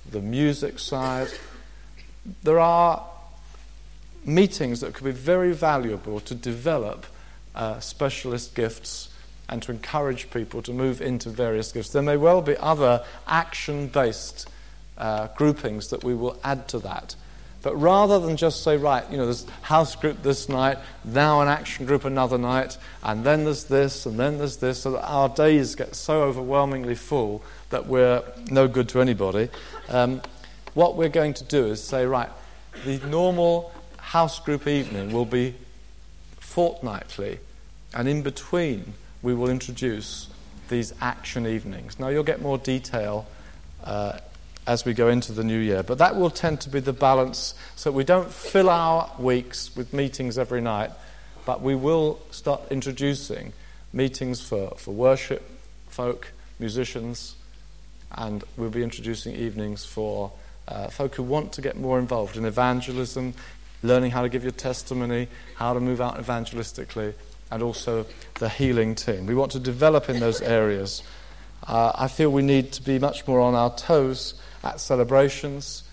the 0.10 0.22
music 0.22 0.79
side. 0.79 1.27
There 2.43 2.60
are 2.60 3.05
meetings 4.25 4.79
that 4.79 4.93
could 4.93 5.05
be 5.05 5.12
very 5.12 5.53
valuable 5.53 6.19
to 6.22 6.34
develop 6.34 7.05
uh, 7.53 7.79
specialist 7.79 8.55
gifts 8.55 9.10
and 9.50 9.62
to 9.63 9.72
encourage 9.72 10.29
people 10.29 10.62
to 10.62 10.74
move 10.74 11.01
into 11.01 11.29
various 11.29 11.72
gifts. 11.72 11.89
There 11.89 12.01
may 12.01 12.17
well 12.17 12.41
be 12.41 12.57
other 12.57 13.03
action 13.27 13.88
based 13.88 14.50
uh, 14.98 15.27
groupings 15.36 15.89
that 15.89 16.04
we 16.04 16.13
will 16.13 16.39
add 16.44 16.68
to 16.70 16.80
that. 16.80 17.16
But 17.63 17.75
rather 17.75 18.20
than 18.20 18.38
just 18.38 18.63
say, 18.63 18.77
right, 18.77 19.04
you 19.12 19.18
know, 19.18 19.25
there's 19.25 19.46
house 19.63 19.96
group 19.96 20.22
this 20.24 20.48
night, 20.48 20.77
now 21.04 21.42
an 21.42 21.48
action 21.48 21.86
group 21.86 22.06
another 22.06 22.38
night, 22.38 22.77
and 23.04 23.24
then 23.24 23.44
there's 23.44 23.66
this, 23.66 24.06
and 24.06 24.18
then 24.20 24.38
there's 24.38 24.58
this, 24.58 24.80
so 24.82 24.92
that 24.92 25.04
our 25.04 25.27
days 25.27 25.75
get 25.75 25.96
so 25.96 26.24
overwhelmingly 26.24 26.96
full 26.96 27.44
that 27.70 27.88
we're 27.88 28.24
no 28.50 28.68
good 28.68 28.88
to 28.89 29.01
anybody, 29.01 29.50
um, 29.89 30.22
what 30.75 30.96
we're 30.96 31.10
going 31.10 31.34
to 31.34 31.44
do 31.44 31.66
is 31.66 31.84
say, 31.84 32.06
right, 32.06 32.30
the 32.86 33.00
normal 33.08 33.74
house 33.98 34.39
group 34.39 34.68
evening 34.68 35.12
will 35.12 35.25
be 35.25 35.56
fortnightly, 36.39 37.39
and 37.94 38.08
in 38.08 38.22
between 38.22 38.94
we 39.22 39.34
will 39.34 39.50
introduce 39.50 40.30
these 40.70 40.94
action 41.01 41.48
evenings. 41.48 42.00
Now 42.00 42.10
you'll 42.10 42.24
get 42.24 42.42
more 42.42 42.58
detail 42.58 43.25
uh, 43.84 44.20
as 44.67 44.86
we 44.86 44.93
go 44.93 45.07
into 45.07 45.31
the 45.31 45.43
new 45.43 45.57
year. 45.57 45.81
But 45.81 45.97
that 45.97 46.15
will 46.15 46.29
tend 46.29 46.62
to 46.62 46.69
be 46.69 46.79
the 46.79 46.93
balance 46.93 47.55
so 47.75 47.91
we 47.91 48.03
don't 48.03 48.29
fill 48.29 48.69
our 48.69 49.09
weeks 49.17 49.75
with 49.75 49.93
meetings 49.93 50.38
every 50.38 50.62
night, 50.62 50.91
but 51.45 51.62
we 51.62 51.74
will 51.74 52.19
start 52.31 52.62
introducing 52.69 53.53
meetings 53.93 54.41
for, 54.41 54.71
for 54.77 54.91
worship 54.91 55.50
folk, 55.88 56.33
musicians, 56.59 57.36
and 58.12 58.43
we'll 58.57 58.69
be 58.69 58.83
introducing 58.83 59.33
evenings 59.33 59.86
for 59.86 60.31
uh, 60.67 60.88
folk 60.89 61.15
who 61.15 61.24
want 61.24 61.53
to 61.53 61.62
get 61.62 61.77
more 61.77 61.97
involved 61.97 62.36
in 62.36 62.45
evangelism, 62.45 63.33
learning 63.83 64.12
how 64.12 64.21
to 64.21 64.29
give 64.29 64.43
your 64.43 64.51
testimony, 64.51 65.27
how 65.55 65.74
to 65.74 65.79
move 65.79 66.01
out 66.01 66.17
evangelistically, 66.17 67.13
and 67.50 67.63
also 67.63 68.05
the 68.36 68.50
healing 68.50 68.93
team. 68.93 69.25
We 69.25 69.33
want 69.33 69.53
to 69.53 69.59
develop 69.59 70.09
in 70.09 70.19
those 70.19 70.41
areas 70.41 71.03
Uh, 71.65 71.91
I 71.95 72.07
feel 72.07 72.29
we 72.29 72.43
need 72.43 72.71
to 72.74 72.83
be 72.83 73.00
much 73.00 73.27
more 73.27 73.41
on 73.41 73.55
our 73.55 73.74
toes 73.75 74.36
at 74.67 74.81
celebrations 74.81 75.83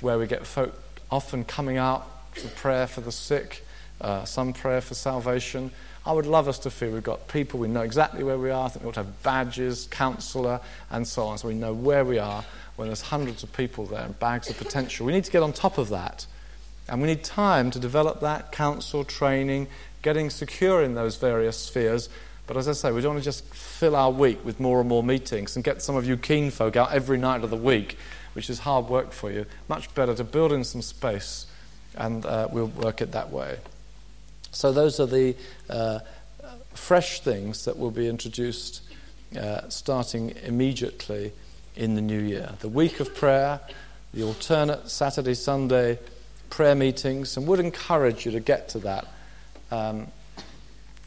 where 0.00 0.18
we 0.18 0.26
get 0.26 0.46
folk 0.46 0.74
often 1.10 1.44
coming 1.44 1.76
out 1.76 2.06
for 2.32 2.48
prayer 2.48 2.86
for 2.86 3.00
the 3.00 3.12
sick, 3.12 3.64
uh, 4.00 4.24
some 4.24 4.52
prayer 4.52 4.80
for 4.80 4.94
salvation. 4.94 5.70
I 6.04 6.12
would 6.12 6.26
love 6.26 6.48
us 6.48 6.58
to 6.60 6.70
feel 6.70 6.90
we've 6.90 7.02
got 7.02 7.28
people, 7.28 7.60
we 7.60 7.68
know 7.68 7.82
exactly 7.82 8.24
where 8.24 8.36
we 8.36 8.50
are. 8.50 8.66
I 8.66 8.68
think 8.68 8.84
we 8.84 8.88
ought 8.88 8.94
to 8.94 9.04
have 9.04 9.22
badges, 9.22 9.86
counsellor, 9.90 10.60
and 10.90 11.06
so 11.06 11.24
on, 11.24 11.38
so 11.38 11.48
we 11.48 11.54
know 11.54 11.72
where 11.72 12.04
we 12.04 12.18
are 12.18 12.44
when 12.76 12.88
there's 12.88 13.02
hundreds 13.02 13.42
of 13.44 13.52
people 13.52 13.86
there 13.86 14.02
and 14.02 14.18
bags 14.18 14.50
of 14.50 14.58
potential. 14.58 15.06
We 15.06 15.12
need 15.12 15.24
to 15.24 15.30
get 15.30 15.42
on 15.42 15.52
top 15.52 15.78
of 15.78 15.88
that. 15.90 16.26
And 16.88 17.00
we 17.00 17.06
need 17.06 17.24
time 17.24 17.70
to 17.70 17.78
develop 17.78 18.20
that, 18.20 18.52
counsel, 18.52 19.04
training, 19.04 19.68
getting 20.02 20.28
secure 20.28 20.82
in 20.82 20.94
those 20.94 21.16
various 21.16 21.56
spheres. 21.56 22.10
But 22.46 22.58
as 22.58 22.68
I 22.68 22.72
say, 22.72 22.92
we 22.92 23.00
don't 23.00 23.14
want 23.14 23.24
to 23.24 23.24
just 23.24 23.46
fill 23.54 23.96
our 23.96 24.10
week 24.10 24.44
with 24.44 24.60
more 24.60 24.80
and 24.80 24.88
more 24.88 25.02
meetings 25.02 25.56
and 25.56 25.64
get 25.64 25.80
some 25.80 25.96
of 25.96 26.06
you 26.06 26.18
keen 26.18 26.50
folk 26.50 26.76
out 26.76 26.92
every 26.92 27.16
night 27.16 27.42
of 27.42 27.48
the 27.48 27.56
week, 27.56 27.96
which 28.34 28.50
is 28.50 28.60
hard 28.60 28.86
work 28.86 29.12
for 29.12 29.30
you. 29.30 29.46
Much 29.68 29.92
better 29.94 30.14
to 30.14 30.24
build 30.24 30.52
in 30.52 30.62
some 30.64 30.82
space, 30.82 31.46
and 31.96 32.24
uh, 32.26 32.48
we'll 32.50 32.66
work 32.66 33.00
it 33.00 33.12
that 33.12 33.30
way. 33.30 33.58
So, 34.52 34.72
those 34.72 35.00
are 35.00 35.06
the 35.06 35.34
uh, 35.68 36.00
fresh 36.74 37.20
things 37.20 37.64
that 37.64 37.78
will 37.78 37.90
be 37.90 38.08
introduced 38.08 38.82
uh, 39.38 39.68
starting 39.68 40.34
immediately 40.44 41.32
in 41.76 41.94
the 41.94 42.00
new 42.00 42.20
year. 42.20 42.50
The 42.60 42.68
week 42.68 43.00
of 43.00 43.14
prayer, 43.14 43.60
the 44.12 44.22
alternate 44.22 44.88
Saturday, 44.90 45.34
Sunday 45.34 45.98
prayer 46.50 46.74
meetings, 46.74 47.36
and 47.36 47.46
would 47.48 47.58
encourage 47.58 48.24
you 48.24 48.32
to 48.32 48.40
get 48.40 48.68
to 48.70 48.78
that. 48.80 49.08
Um, 49.70 50.08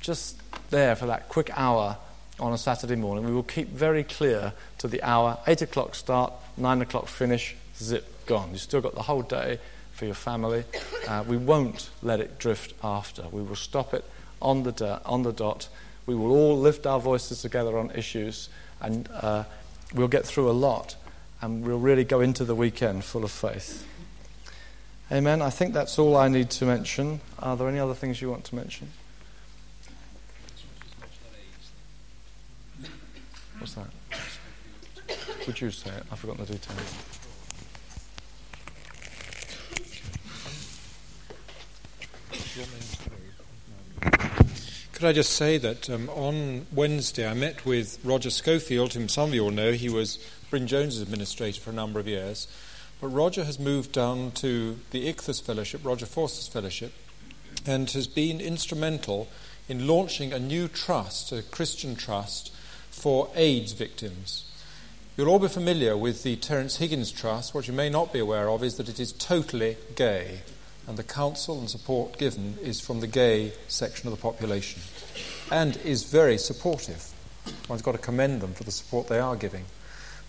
just 0.02 0.42
there 0.70 0.96
for 0.96 1.06
that 1.06 1.30
quick 1.30 1.50
hour 1.56 1.98
on 2.40 2.54
a 2.54 2.58
Saturday 2.58 2.96
morning. 2.96 3.26
We 3.26 3.32
will 3.32 3.44
keep 3.44 3.70
very 3.70 4.04
clear 4.04 4.54
to 4.80 4.88
the 4.88 5.02
hour 5.04 5.38
8 5.48 5.62
o'clock 5.64 5.96
start, 5.96 6.34
9 6.58 6.82
o'clock 6.82 7.08
finish, 7.08 7.56
zip, 7.76 8.26
gone. 8.26 8.50
You've 8.52 8.62
still 8.62 8.82
got 8.82 8.96
the 8.96 9.04
whole 9.04 9.22
day 9.22 9.60
for 9.94 10.06
your 10.06 10.14
family. 10.14 10.64
Uh, 11.08 11.24
we 11.28 11.38
won't 11.38 11.90
let 12.04 12.20
it 12.20 12.38
drift 12.38 12.74
after. 12.84 13.24
We 13.32 13.42
will 13.42 13.56
stop 13.56 13.94
it 13.94 14.06
on 14.42 14.64
the, 14.64 15.02
on 15.06 15.24
the 15.24 15.34
dot. 15.34 15.70
We 16.06 16.16
will 16.16 16.32
all 16.32 16.60
lift 16.60 16.86
our 16.86 17.00
voices 17.00 17.42
together 17.42 17.78
on 17.78 17.92
issues, 17.92 18.50
and 18.82 19.10
uh, 19.12 19.44
we'll 19.94 20.08
get 20.08 20.26
through 20.26 20.50
a 20.50 20.54
lot, 20.54 20.96
and 21.42 21.66
we'll 21.66 21.80
really 21.80 22.04
go 22.04 22.22
into 22.22 22.46
the 22.46 22.56
weekend 22.56 23.04
full 23.04 23.24
of 23.24 23.32
faith. 23.32 23.86
Amen. 25.12 25.42
I 25.42 25.50
think 25.50 25.74
that's 25.74 25.98
all 25.98 26.16
I 26.16 26.28
need 26.28 26.50
to 26.52 26.66
mention. 26.66 27.22
Are 27.40 27.56
there 27.56 27.68
any 27.70 27.80
other 27.80 27.94
things 27.94 28.22
you 28.22 28.30
want 28.30 28.44
to 28.46 28.56
mention? 28.56 28.90
What's 33.68 33.90
that? 35.08 35.46
Would 35.46 35.60
you 35.60 35.72
say 35.72 35.90
it? 35.90 36.04
I've 36.10 36.20
forgotten 36.20 36.46
the 36.46 36.54
details. 36.54 36.96
Could 44.94 45.06
I 45.06 45.12
just 45.12 45.34
say 45.34 45.58
that 45.58 45.90
um, 45.90 46.10
on 46.10 46.66
Wednesday 46.72 47.30
I 47.30 47.34
met 47.34 47.66
with 47.66 48.00
Roger 48.06 48.30
Schofield, 48.30 48.94
whom 48.94 49.10
some 49.10 49.30
of 49.30 49.36
you 49.36 49.44
will 49.44 49.52
know. 49.52 49.74
He 49.74 49.90
was 49.90 50.18
Bryn 50.50 50.66
Jones's 50.66 51.02
administrator 51.02 51.60
for 51.60 51.72
a 51.72 51.74
number 51.74 52.00
of 52.00 52.08
years. 52.08 52.48
But 53.02 53.10
Roger 53.10 53.44
has 53.44 53.60
moved 53.60 53.92
down 53.92 54.32
to 54.36 54.80
the 54.92 55.12
Ichthus 55.12 55.42
Fellowship, 55.42 55.84
Roger 55.84 56.06
Forster's 56.06 56.48
Fellowship, 56.48 56.94
and 57.66 57.90
has 57.92 58.08
been 58.08 58.40
instrumental 58.40 59.28
in 59.68 59.88
launching 59.88 60.32
a 60.32 60.40
new 60.40 60.70
trust, 60.70 61.34
a 61.34 61.42
Christian 61.42 61.96
trust, 61.96 62.54
for 62.98 63.30
AIDS 63.36 63.74
victims. 63.74 64.44
You'll 65.16 65.30
all 65.30 65.40
be 65.40 65.48
familiar 65.48 65.96
with 65.96 66.24
the 66.24 66.36
Terence 66.36 66.78
Higgins 66.78 67.12
Trust. 67.12 67.54
What 67.54 67.68
you 67.68 67.74
may 67.74 67.90
not 67.90 68.12
be 68.12 68.20
aware 68.20 68.50
of 68.50 68.64
is 68.64 68.78
that 68.78 68.90
it 68.90 69.00
is 69.00 69.14
totally 69.14 69.78
gay, 69.96 70.40
and 70.88 70.98
the 70.98 71.04
counsel 71.04 71.60
and 71.60 71.70
support 71.70 72.18
given 72.18 72.58
is 72.62 72.82
from 72.82 73.00
the 73.00 73.08
gay 73.08 73.54
section 73.68 74.08
of 74.08 74.16
the 74.16 74.22
population, 74.22 74.82
and 75.52 75.78
is 75.78 76.06
very 76.06 76.40
supportive. 76.40 77.12
One's 77.70 77.84
got 77.84 77.92
to 77.92 78.00
commend 78.00 78.42
them 78.42 78.54
for 78.54 78.64
the 78.64 78.72
support 78.72 79.08
they 79.08 79.20
are 79.20 79.36
giving. 79.36 79.66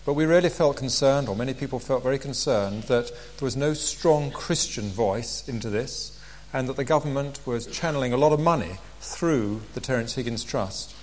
But 0.05 0.13
we 0.13 0.25
really 0.25 0.49
felt 0.49 0.77
concerned, 0.77 1.27
or 1.27 1.35
many 1.35 1.55
people 1.55 1.79
felt 1.79 2.03
very 2.03 2.19
concerned, 2.19 2.83
that 2.83 3.07
there 3.07 3.45
was 3.45 3.57
no 3.57 3.73
strong 3.73 4.29
Christian 4.31 4.89
voice 4.89 5.47
into 5.49 5.69
this, 5.71 6.19
and 6.53 6.69
that 6.69 6.77
the 6.77 6.83
government 6.83 7.39
was 7.45 7.65
channeling 7.65 8.13
a 8.13 8.17
lot 8.17 8.31
of 8.31 8.39
money 8.39 8.77
through 9.01 9.61
the 9.73 9.81
Terence 9.81 10.13
Higgins 10.13 10.43
Trust. 10.43 10.95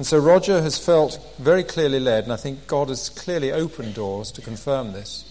And 0.00 0.06
so 0.06 0.18
Roger 0.18 0.62
has 0.62 0.78
felt 0.78 1.20
very 1.38 1.62
clearly 1.62 2.00
led, 2.00 2.24
and 2.24 2.32
I 2.32 2.36
think 2.36 2.66
God 2.66 2.88
has 2.88 3.10
clearly 3.10 3.52
opened 3.52 3.92
doors 3.92 4.32
to 4.32 4.40
confirm 4.40 4.94
this, 4.94 5.30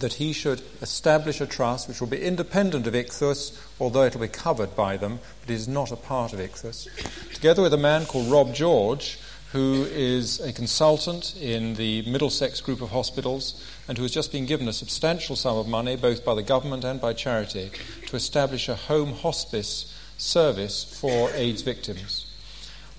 that 0.00 0.14
he 0.14 0.32
should 0.32 0.62
establish 0.82 1.40
a 1.40 1.46
trust 1.46 1.86
which 1.86 2.00
will 2.00 2.08
be 2.08 2.20
independent 2.20 2.88
of 2.88 2.94
Ichthus, 2.94 3.56
although 3.78 4.02
it 4.02 4.14
will 4.14 4.22
be 4.22 4.26
covered 4.26 4.74
by 4.74 4.96
them, 4.96 5.20
but 5.40 5.50
is 5.50 5.68
not 5.68 5.92
a 5.92 5.96
part 5.96 6.32
of 6.32 6.40
Ichthus. 6.40 6.88
Together 7.34 7.62
with 7.62 7.72
a 7.72 7.78
man 7.78 8.04
called 8.04 8.28
Rob 8.28 8.52
George, 8.52 9.20
who 9.52 9.86
is 9.88 10.40
a 10.40 10.52
consultant 10.52 11.36
in 11.36 11.74
the 11.74 12.02
Middlesex 12.02 12.60
group 12.60 12.82
of 12.82 12.90
hospitals 12.90 13.64
and 13.86 13.96
who 13.96 14.02
has 14.02 14.12
just 14.12 14.32
been 14.32 14.44
given 14.44 14.66
a 14.66 14.72
substantial 14.72 15.36
sum 15.36 15.56
of 15.56 15.68
money, 15.68 15.94
both 15.94 16.24
by 16.24 16.34
the 16.34 16.42
government 16.42 16.82
and 16.82 17.00
by 17.00 17.12
charity, 17.12 17.70
to 18.08 18.16
establish 18.16 18.68
a 18.68 18.74
home 18.74 19.12
hospice 19.12 19.96
service 20.18 20.82
for 20.82 21.30
AIDS 21.30 21.62
victims. 21.62 22.26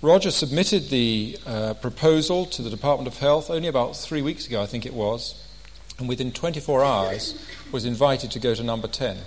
Roger 0.04 0.32
submitted 0.32 0.90
the 0.90 1.38
uh, 1.46 1.76
proposal 1.76 2.48
to 2.48 2.64
the 2.64 2.72
Department 2.72 3.08
of 3.08 3.20
Health 3.20 3.52
only 3.52 3.68
about 3.68 3.96
three 3.96 4.24
weeks 4.24 4.48
ago, 4.48 4.60
I 4.60 4.66
think 4.66 4.84
it 4.84 4.96
was, 4.96 5.36
and 6.00 6.10
within 6.10 6.32
24 6.32 6.84
hours 6.84 7.46
was 7.72 7.86
invited 7.86 8.32
to 8.32 8.40
go 8.40 8.56
to 8.56 8.64
number 8.64 8.88
10. 8.88 9.18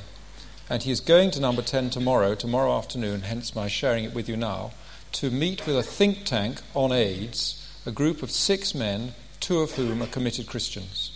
And 0.69 0.83
he 0.83 0.91
is 0.91 0.99
going 0.99 1.31
to 1.31 1.41
number 1.41 1.63
10 1.63 1.91
tomorrow, 1.91 2.35
tomorrow 2.35 2.77
afternoon, 2.77 3.21
hence 3.21 3.55
my 3.55 3.69
sharing 3.69 4.03
it 4.03 4.15
with 4.15 4.29
you 4.29 4.37
now 4.37 4.73
to 5.13 5.31
meet 5.31 5.65
with 5.65 5.77
a 5.77 5.83
think 5.85 6.25
tank 6.25 6.61
on 6.75 6.91
AIDS, 6.91 7.65
a 7.87 7.93
group 7.93 8.21
of 8.21 8.33
six 8.33 8.75
men, 8.75 9.15
two 9.39 9.61
of 9.61 9.77
whom 9.77 10.03
are 10.03 10.09
committed 10.09 10.49
Christians. 10.49 11.13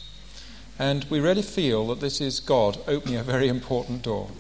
And 0.78 1.02
we 1.10 1.18
really 1.18 1.42
feel 1.42 1.88
that 1.88 1.98
this 1.98 2.20
is 2.20 2.38
God 2.38 2.78
opening 2.86 3.16
a 3.16 3.24
very 3.24 3.48
important 3.48 4.02
door. 4.02 4.30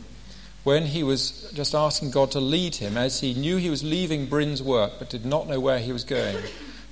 When 0.68 0.84
he 0.84 1.02
was 1.02 1.50
just 1.54 1.74
asking 1.74 2.10
God 2.10 2.30
to 2.32 2.40
lead 2.40 2.74
him, 2.74 2.98
as 2.98 3.20
he 3.20 3.32
knew 3.32 3.56
he 3.56 3.70
was 3.70 3.82
leaving 3.82 4.26
Bryn's 4.26 4.62
work 4.62 4.98
but 4.98 5.08
did 5.08 5.24
not 5.24 5.48
know 5.48 5.58
where 5.58 5.78
he 5.78 5.92
was 5.92 6.04
going, 6.04 6.36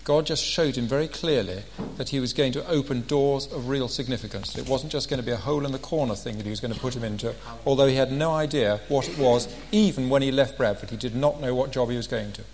God 0.02 0.24
just 0.24 0.42
showed 0.42 0.76
him 0.76 0.86
very 0.86 1.08
clearly 1.08 1.62
that 1.98 2.08
he 2.08 2.18
was 2.18 2.32
going 2.32 2.52
to 2.52 2.66
open 2.70 3.02
doors 3.02 3.52
of 3.52 3.68
real 3.68 3.88
significance. 3.88 4.56
It 4.56 4.66
wasn't 4.66 4.92
just 4.92 5.10
going 5.10 5.20
to 5.20 5.26
be 5.26 5.32
a 5.32 5.36
hole 5.36 5.66
in 5.66 5.72
the 5.72 5.78
corner 5.78 6.14
thing 6.14 6.38
that 6.38 6.44
he 6.44 6.48
was 6.48 6.58
going 6.58 6.72
to 6.72 6.80
put 6.80 6.96
him 6.96 7.04
into, 7.04 7.34
although 7.66 7.86
he 7.86 7.96
had 7.96 8.10
no 8.10 8.30
idea 8.30 8.80
what 8.88 9.10
it 9.10 9.18
was, 9.18 9.46
even 9.72 10.08
when 10.08 10.22
he 10.22 10.32
left 10.32 10.56
Bradford. 10.56 10.88
He 10.88 10.96
did 10.96 11.14
not 11.14 11.42
know 11.42 11.54
what 11.54 11.70
job 11.70 11.90
he 11.90 11.98
was 11.98 12.06
going 12.06 12.32
to. 12.32 12.44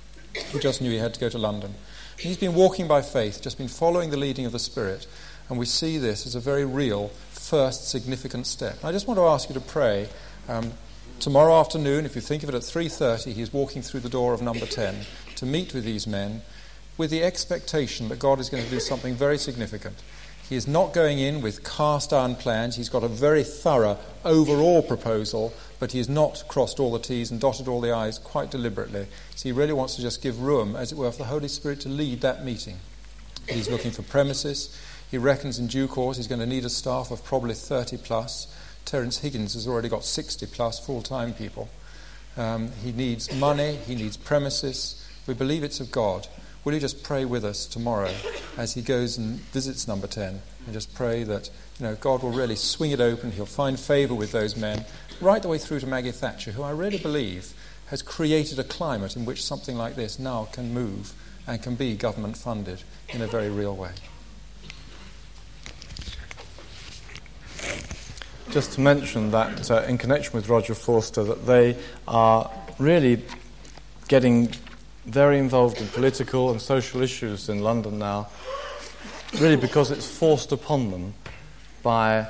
He 0.50 0.58
just 0.58 0.82
knew 0.82 0.90
he 0.90 0.98
had 0.98 1.14
to 1.14 1.20
go 1.20 1.28
to 1.28 1.38
London. 1.38 1.74
He's 2.18 2.36
been 2.36 2.56
walking 2.56 2.88
by 2.88 3.00
faith, 3.00 3.40
just 3.40 3.58
been 3.58 3.68
following 3.68 4.10
the 4.10 4.16
leading 4.16 4.44
of 4.44 4.50
the 4.50 4.58
Spirit, 4.58 5.06
and 5.48 5.56
we 5.56 5.66
see 5.66 5.98
this 5.98 6.26
as 6.26 6.34
a 6.34 6.40
very 6.40 6.64
real 6.64 7.12
first 7.30 7.88
significant 7.88 8.48
step. 8.48 8.84
I 8.84 8.90
just 8.90 9.06
want 9.06 9.18
to 9.18 9.26
ask 9.26 9.48
you 9.48 9.54
to 9.54 9.60
pray. 9.60 10.08
Um, 10.48 10.72
tomorrow 11.20 11.58
afternoon, 11.58 12.04
if 12.04 12.14
you 12.14 12.20
think 12.20 12.42
of 12.42 12.48
it 12.48 12.54
at 12.54 12.62
3.30, 12.62 13.32
he's 13.32 13.52
walking 13.52 13.82
through 13.82 14.00
the 14.00 14.08
door 14.08 14.34
of 14.34 14.42
number 14.42 14.66
10 14.66 14.94
to 15.36 15.46
meet 15.46 15.74
with 15.74 15.84
these 15.84 16.06
men 16.06 16.42
with 16.98 17.10
the 17.10 17.22
expectation 17.22 18.08
that 18.08 18.18
God 18.18 18.38
is 18.38 18.50
going 18.50 18.64
to 18.64 18.70
do 18.70 18.80
something 18.80 19.14
very 19.14 19.38
significant. 19.38 19.96
He 20.48 20.56
is 20.56 20.68
not 20.68 20.92
going 20.92 21.18
in 21.18 21.40
with 21.40 21.64
cast 21.64 22.12
iron 22.12 22.34
plans. 22.34 22.76
He's 22.76 22.90
got 22.90 23.02
a 23.02 23.08
very 23.08 23.42
thorough 23.42 23.98
overall 24.24 24.82
proposal, 24.82 25.54
but 25.80 25.92
he 25.92 25.98
has 25.98 26.08
not 26.08 26.44
crossed 26.48 26.78
all 26.78 26.92
the 26.92 26.98
T's 26.98 27.30
and 27.30 27.40
dotted 27.40 27.68
all 27.68 27.80
the 27.80 27.92
I's 27.92 28.18
quite 28.18 28.50
deliberately. 28.50 29.06
So 29.34 29.48
he 29.48 29.52
really 29.52 29.72
wants 29.72 29.96
to 29.96 30.02
just 30.02 30.22
give 30.22 30.42
room, 30.42 30.76
as 30.76 30.92
it 30.92 30.98
were, 30.98 31.10
for 31.10 31.18
the 31.18 31.24
Holy 31.24 31.48
Spirit 31.48 31.80
to 31.80 31.88
lead 31.88 32.20
that 32.20 32.44
meeting. 32.44 32.76
He's 33.48 33.70
looking 33.70 33.90
for 33.90 34.02
premises. 34.02 34.78
He 35.10 35.18
reckons 35.18 35.58
in 35.58 35.66
due 35.68 35.88
course 35.88 36.16
he's 36.16 36.28
going 36.28 36.40
to 36.40 36.46
need 36.46 36.64
a 36.64 36.70
staff 36.70 37.10
of 37.10 37.24
probably 37.24 37.54
30 37.54 37.96
plus. 37.98 38.54
Terence 38.84 39.18
Higgins 39.18 39.54
has 39.54 39.66
already 39.66 39.88
got 39.88 40.04
60 40.04 40.46
plus 40.46 40.84
full 40.84 41.02
time 41.02 41.34
people. 41.34 41.68
Um, 42.36 42.70
he 42.82 42.92
needs 42.92 43.32
money, 43.34 43.76
he 43.86 43.94
needs 43.94 44.16
premises. 44.16 45.06
We 45.26 45.34
believe 45.34 45.62
it's 45.62 45.80
of 45.80 45.90
God. 45.90 46.26
Will 46.64 46.74
you 46.74 46.80
just 46.80 47.02
pray 47.02 47.24
with 47.24 47.44
us 47.44 47.66
tomorrow 47.66 48.14
as 48.56 48.74
he 48.74 48.82
goes 48.82 49.18
and 49.18 49.40
visits 49.50 49.88
number 49.88 50.06
10 50.06 50.40
and 50.64 50.72
just 50.72 50.94
pray 50.94 51.24
that 51.24 51.50
you 51.78 51.86
know, 51.86 51.96
God 51.96 52.22
will 52.22 52.30
really 52.30 52.54
swing 52.54 52.92
it 52.92 53.00
open, 53.00 53.32
he'll 53.32 53.46
find 53.46 53.78
favour 53.78 54.14
with 54.14 54.30
those 54.30 54.56
men, 54.56 54.84
right 55.20 55.42
the 55.42 55.48
way 55.48 55.58
through 55.58 55.80
to 55.80 55.86
Maggie 55.86 56.12
Thatcher, 56.12 56.52
who 56.52 56.62
I 56.62 56.70
really 56.70 56.98
believe 56.98 57.52
has 57.86 58.00
created 58.00 58.58
a 58.58 58.64
climate 58.64 59.16
in 59.16 59.24
which 59.24 59.44
something 59.44 59.76
like 59.76 59.96
this 59.96 60.18
now 60.18 60.48
can 60.52 60.72
move 60.72 61.12
and 61.46 61.62
can 61.62 61.74
be 61.74 61.96
government 61.96 62.36
funded 62.36 62.82
in 63.08 63.22
a 63.22 63.26
very 63.26 63.50
real 63.50 63.74
way. 63.74 63.92
Just 68.52 68.72
to 68.72 68.82
mention 68.82 69.30
that 69.30 69.70
uh, 69.70 69.82
in 69.88 69.96
connection 69.96 70.34
with 70.34 70.50
Roger 70.50 70.74
Forster, 70.74 71.24
that 71.24 71.46
they 71.46 71.74
are 72.06 72.50
really 72.78 73.24
getting 74.08 74.52
very 75.06 75.38
involved 75.38 75.80
in 75.80 75.88
political 75.88 76.50
and 76.50 76.60
social 76.60 77.00
issues 77.00 77.48
in 77.48 77.60
London 77.60 77.98
now. 77.98 78.28
really 79.40 79.56
because 79.56 79.90
it's 79.90 80.06
forced 80.06 80.52
upon 80.52 80.90
them 80.90 81.14
by 81.82 82.26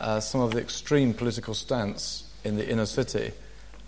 uh, 0.00 0.20
some 0.20 0.40
of 0.40 0.52
the 0.52 0.60
extreme 0.60 1.12
political 1.12 1.54
stance 1.54 2.32
in 2.44 2.54
the 2.54 2.70
inner 2.70 2.86
city. 2.86 3.32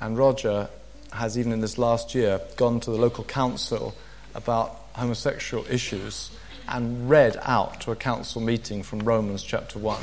And 0.01 0.19
Roger 0.19 0.69
has, 1.13 1.39
even 1.39 1.53
in 1.53 1.61
this 1.61 1.79
last 1.79 2.17
year, 2.17 2.41
gone 2.57 2.81
to 2.81 2.91
the 2.91 2.97
local 2.97 3.23
council 3.23 3.95
about 4.35 4.87
homosexual 4.95 5.65
issues 5.71 6.33
and 6.67 7.09
read 7.09 7.37
out 7.43 7.81
to 7.83 7.93
a 7.93 7.97
council 7.97 8.41
meeting 8.41 8.83
from 8.83 8.99
Romans 8.99 9.45
chapter 9.45 9.79
1 9.79 10.03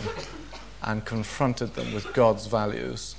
and 0.83 1.05
confronted 1.05 1.75
them 1.75 1.93
with 1.93 2.13
God's 2.13 2.47
values. 2.47 3.15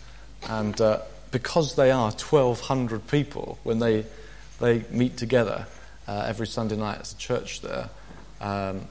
And 0.48 0.78
uh, 0.80 1.00
because 1.30 1.74
they 1.74 1.90
are 1.90 2.10
1,200 2.10 3.06
people 3.08 3.58
when 3.64 3.78
they, 3.78 4.06
they 4.60 4.84
meet 4.90 5.16
together 5.16 5.66
uh, 6.06 6.24
every 6.26 6.46
Sunday 6.46 6.76
night 6.76 7.00
as 7.00 7.12
a 7.12 7.16
church 7.16 7.60
there, 7.60 7.88
um, 8.40 8.82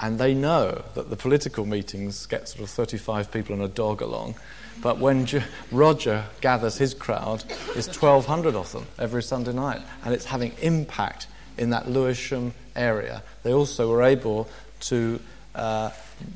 and 0.00 0.18
they 0.18 0.34
know 0.34 0.82
that 0.94 1.10
the 1.10 1.16
political 1.16 1.66
meetings 1.66 2.26
get 2.26 2.48
sort 2.48 2.62
of 2.62 2.70
35 2.70 3.30
people 3.30 3.54
and 3.54 3.62
a 3.62 3.68
dog 3.68 4.00
along. 4.00 4.34
But 4.80 4.98
when 4.98 5.26
J- 5.26 5.44
Roger 5.70 6.24
gathers 6.40 6.78
his 6.78 6.94
crowd, 6.94 7.44
it's 7.74 7.86
1,200 7.86 8.54
of 8.54 8.72
them 8.72 8.86
every 8.98 9.22
Sunday 9.22 9.52
night. 9.52 9.82
And 10.04 10.14
it's 10.14 10.24
having 10.26 10.52
impact 10.62 11.26
in 11.58 11.70
that 11.70 11.88
Lewisham 11.88 12.54
area. 12.74 13.22
They 13.42 13.52
also 13.52 13.90
were 13.90 14.02
able 14.02 14.48
to 14.82 15.20
uh, 15.54 15.90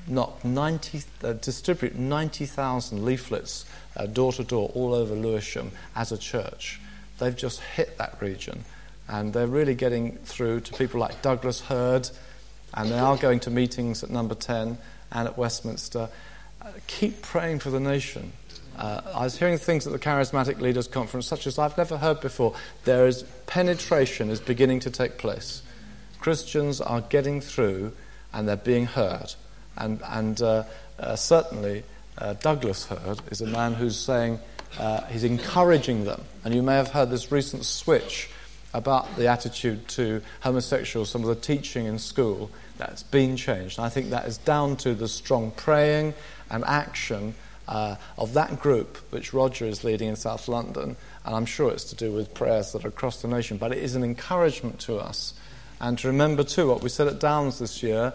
not 0.07 0.45
90, 0.45 1.03
uh, 1.23 1.33
distribute 1.35 1.97
90,000 1.97 3.05
leaflets 3.05 3.67
door 4.13 4.33
to 4.33 4.45
door 4.45 4.71
all 4.75 4.95
over 4.95 5.15
Lewisham 5.15 5.71
as 5.95 6.13
a 6.13 6.19
church. 6.19 6.81
They've 7.19 7.37
just 7.37 7.61
hit 7.61 7.99
that 7.99 8.21
region. 8.21 8.65
And 9.09 9.33
they're 9.33 9.47
really 9.47 9.75
getting 9.75 10.17
through 10.17 10.61
to 10.61 10.73
people 10.75 11.01
like 11.01 11.23
Douglas 11.23 11.61
Hurd 11.61 12.11
and 12.75 12.91
they 12.91 12.99
are 12.99 13.17
going 13.17 13.41
to 13.41 13.51
meetings 13.51 14.03
at 14.03 14.11
number 14.11 14.35
10 14.35 14.77
and 15.13 15.29
at 15.29 15.39
Westminster. 15.39 16.09
Uh, 16.61 16.71
keep 16.87 17.23
praying 17.23 17.61
for 17.61 17.71
the 17.71 17.81
nation. 17.81 18.33
Uh, 18.77 19.01
I 19.15 19.23
was 19.25 19.39
hearing 19.39 19.59
things 19.59 19.87
at 19.87 19.93
the 19.93 19.99
Charismatic 19.99 20.61
Leaders 20.61 20.89
Conference, 20.89 21.27
such 21.27 21.47
as 21.47 21.59
I've 21.59 21.79
never 21.79 21.97
heard 21.97 22.21
before. 22.21 22.55
There 22.85 23.07
is 23.07 23.23
penetration 23.47 24.31
is 24.31 24.41
beginning 24.41 24.81
to 24.81 24.91
take 24.91 25.19
place. 25.19 25.63
Christians 26.19 26.81
are 26.81 27.03
getting 27.03 27.41
through 27.41 27.93
and 28.33 28.49
they're 28.49 28.57
being 28.57 28.87
heard. 28.87 29.35
And, 29.77 30.01
and 30.05 30.41
uh, 30.41 30.65
uh, 30.99 31.17
certainly, 31.17 31.85
uh, 32.19 32.35
Douglas 32.35 32.87
Hurd 32.87 33.21
is 33.31 33.41
a 33.41 33.47
man 33.47 33.75
who's 33.75 33.99
saying, 33.99 34.39
uh, 34.79 35.05
he's 35.07 35.25
encouraging 35.25 36.05
them. 36.05 36.23
And 36.45 36.55
you 36.55 36.63
may 36.63 36.75
have 36.75 36.91
heard 36.91 37.11
this 37.11 37.31
recent 37.31 37.65
switch 37.65 38.29
about 38.73 39.17
the 39.17 39.29
attitude 39.29 39.87
to 39.89 40.21
homosexuals, 40.41 41.09
some 41.09 41.23
of 41.23 41.29
the 41.29 41.37
teaching 41.37 41.87
in 41.87 41.99
school 41.99 42.51
that's 42.77 43.05
been 43.05 43.37
changed. 43.37 43.79
And 43.79 43.87
I 43.87 43.89
think 43.89 44.11
that 44.11 44.27
is 44.27 44.39
down 44.39 44.77
to 44.79 44.95
the 44.95 45.09
strong 45.09 45.53
praying 45.53 46.15
and 46.51 46.65
action 46.65 47.35
uh, 47.69 47.97
of 48.19 48.35
that 48.35 48.61
group 48.61 48.99
which 49.11 49.33
Roger 49.33 49.65
is 49.67 49.85
leading 49.85 50.09
in 50.09 50.17
South 50.17 50.49
London. 50.49 50.97
And 51.25 51.35
I'm 51.35 51.47
sure 51.47 51.71
it's 51.71 51.85
to 51.85 51.97
do 51.97 52.13
with 52.13 52.35
prayers 52.35 52.73
that 52.73 52.85
are 52.85 52.89
across 52.89 53.23
the 53.23 53.29
nation. 53.29 53.59
But 53.59 53.73
it 53.73 53.79
is 53.79 53.95
an 53.95 54.03
encouragement 54.03 54.81
to 54.81 54.97
us. 54.97 55.35
And 55.81 55.99
to 55.99 56.09
remember, 56.09 56.45
too, 56.45 56.69
what 56.69 56.83
we 56.83 56.89
said 56.89 57.07
at 57.09 57.21
Downs 57.21 57.59
this 57.59 57.83
year. 57.83 58.13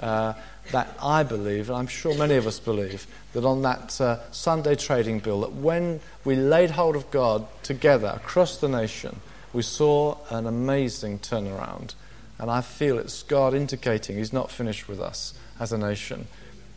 Uh, 0.00 0.34
that 0.72 0.88
I 1.00 1.22
believe, 1.22 1.68
and 1.68 1.78
I'm 1.78 1.86
sure 1.86 2.16
many 2.16 2.36
of 2.36 2.46
us 2.46 2.58
believe, 2.58 3.06
that 3.32 3.44
on 3.44 3.62
that 3.62 4.00
uh, 4.00 4.18
Sunday 4.32 4.74
trading 4.74 5.20
bill, 5.20 5.42
that 5.42 5.52
when 5.52 6.00
we 6.24 6.36
laid 6.36 6.70
hold 6.70 6.96
of 6.96 7.10
God 7.10 7.46
together 7.62 8.12
across 8.16 8.58
the 8.58 8.68
nation, 8.68 9.20
we 9.52 9.62
saw 9.62 10.16
an 10.30 10.46
amazing 10.46 11.18
turnaround. 11.18 11.94
And 12.38 12.50
I 12.50 12.60
feel 12.62 12.98
it's 12.98 13.22
God 13.22 13.54
indicating 13.54 14.16
He's 14.16 14.32
not 14.32 14.50
finished 14.50 14.88
with 14.88 15.00
us 15.00 15.34
as 15.60 15.72
a 15.72 15.78
nation. 15.78 16.26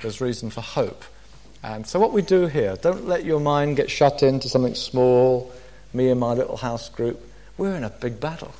There's 0.01 0.21
reason 0.21 0.49
for 0.49 0.61
hope. 0.61 1.03
And 1.63 1.87
so, 1.87 1.99
what 1.99 2.13
we 2.13 2.21
do 2.21 2.45
here, 2.45 2.75
don't 2.75 3.07
let 3.07 3.25
your 3.25 3.39
mind 3.39 3.77
get 3.77 3.89
shut 3.89 4.21
into 4.21 4.47
something 4.47 4.75
small, 4.75 5.51
me 5.93 6.09
and 6.09 6.19
my 6.19 6.33
little 6.33 6.57
house 6.57 6.89
group. 6.89 7.19
We're 7.57 7.75
in 7.75 7.83
a 7.83 7.89
big 7.89 8.19
battle 8.19 8.53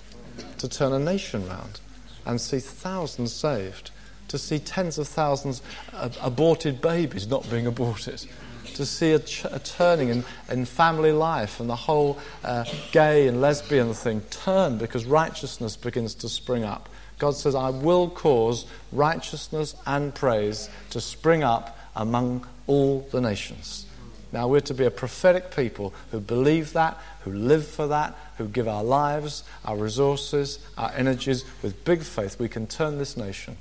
to 0.58 0.67
turn 0.67 0.93
a 0.93 1.00
nation 1.00 1.48
round 1.48 1.80
and 2.26 2.41
see 2.41 2.60
thousands 2.60 3.32
saved, 3.32 3.91
to 4.27 4.37
see 4.37 4.59
tens 4.59 4.97
of 4.97 5.07
thousands 5.07 5.61
of 5.93 6.17
aborted 6.21 6.81
babies 6.81 7.27
not 7.27 7.49
being 7.49 7.67
aborted, 7.67 8.25
to 8.73 8.85
see 8.85 9.11
a, 9.11 9.19
ch- 9.19 9.45
a 9.45 9.59
turning 9.59 10.09
in, 10.09 10.23
in, 10.49 10.65
family 10.65 11.11
life 11.11 11.59
and 11.59 11.69
the 11.69 11.75
whole 11.75 12.19
uh, 12.43 12.63
gay 12.91 13.27
and 13.27 13.41
lesbian 13.41 13.93
thing 13.93 14.21
turn 14.29 14.77
because 14.77 15.05
righteousness 15.05 15.75
begins 15.75 16.13
to 16.15 16.29
spring 16.29 16.63
up. 16.63 16.89
God 17.19 17.35
says, 17.35 17.55
I 17.55 17.69
will 17.69 18.09
cause 18.09 18.65
righteousness 18.91 19.75
and 19.85 20.13
praise 20.13 20.69
to 20.91 21.01
spring 21.01 21.43
up 21.43 21.77
among 21.95 22.45
all 22.67 23.07
the 23.11 23.21
nations. 23.21 23.87
Now, 24.31 24.47
we're 24.47 24.61
to 24.61 24.73
be 24.73 24.85
a 24.85 24.91
prophetic 24.91 25.55
people 25.55 25.93
who 26.11 26.19
believe 26.19 26.73
that, 26.73 26.97
who 27.21 27.31
live 27.31 27.65
for 27.65 27.87
that, 27.87 28.13
who 28.37 28.47
give 28.47 28.67
our 28.67 28.83
lives, 28.83 29.43
our 29.65 29.77
resources, 29.77 30.59
our 30.77 30.91
energies 30.91 31.45
with 31.63 31.83
big 31.85 32.01
faith. 32.01 32.39
We 32.39 32.49
can 32.49 32.67
turn 32.67 32.97
this 32.97 33.15
nation. 33.15 33.57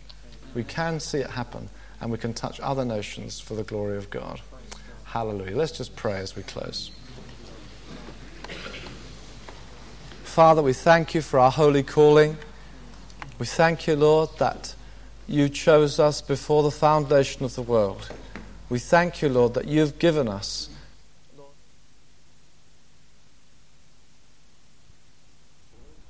We 0.56 0.64
can 0.64 1.00
see 1.00 1.18
it 1.18 1.28
happen, 1.28 1.68
and 2.00 2.10
we 2.10 2.16
can 2.16 2.32
touch 2.32 2.58
other 2.60 2.86
nations 2.86 3.38
for 3.38 3.54
the 3.54 3.62
glory 3.62 3.98
of 3.98 4.08
God. 4.08 4.40
Hallelujah. 5.04 5.54
Let's 5.54 5.76
just 5.76 5.94
pray 5.94 6.16
as 6.16 6.34
we 6.34 6.44
close. 6.44 6.90
Father, 10.24 10.62
we 10.62 10.72
thank 10.72 11.14
you 11.14 11.20
for 11.20 11.38
our 11.38 11.50
holy 11.50 11.82
calling. 11.82 12.38
We 13.38 13.44
thank 13.44 13.86
you, 13.86 13.96
Lord, 13.96 14.30
that 14.38 14.74
you 15.28 15.50
chose 15.50 16.00
us 16.00 16.22
before 16.22 16.62
the 16.62 16.70
foundation 16.70 17.44
of 17.44 17.54
the 17.54 17.60
world. 17.60 18.10
We 18.70 18.78
thank 18.78 19.20
you, 19.20 19.28
Lord, 19.28 19.52
that 19.54 19.68
you've 19.68 19.98
given 19.98 20.26
us 20.26 20.70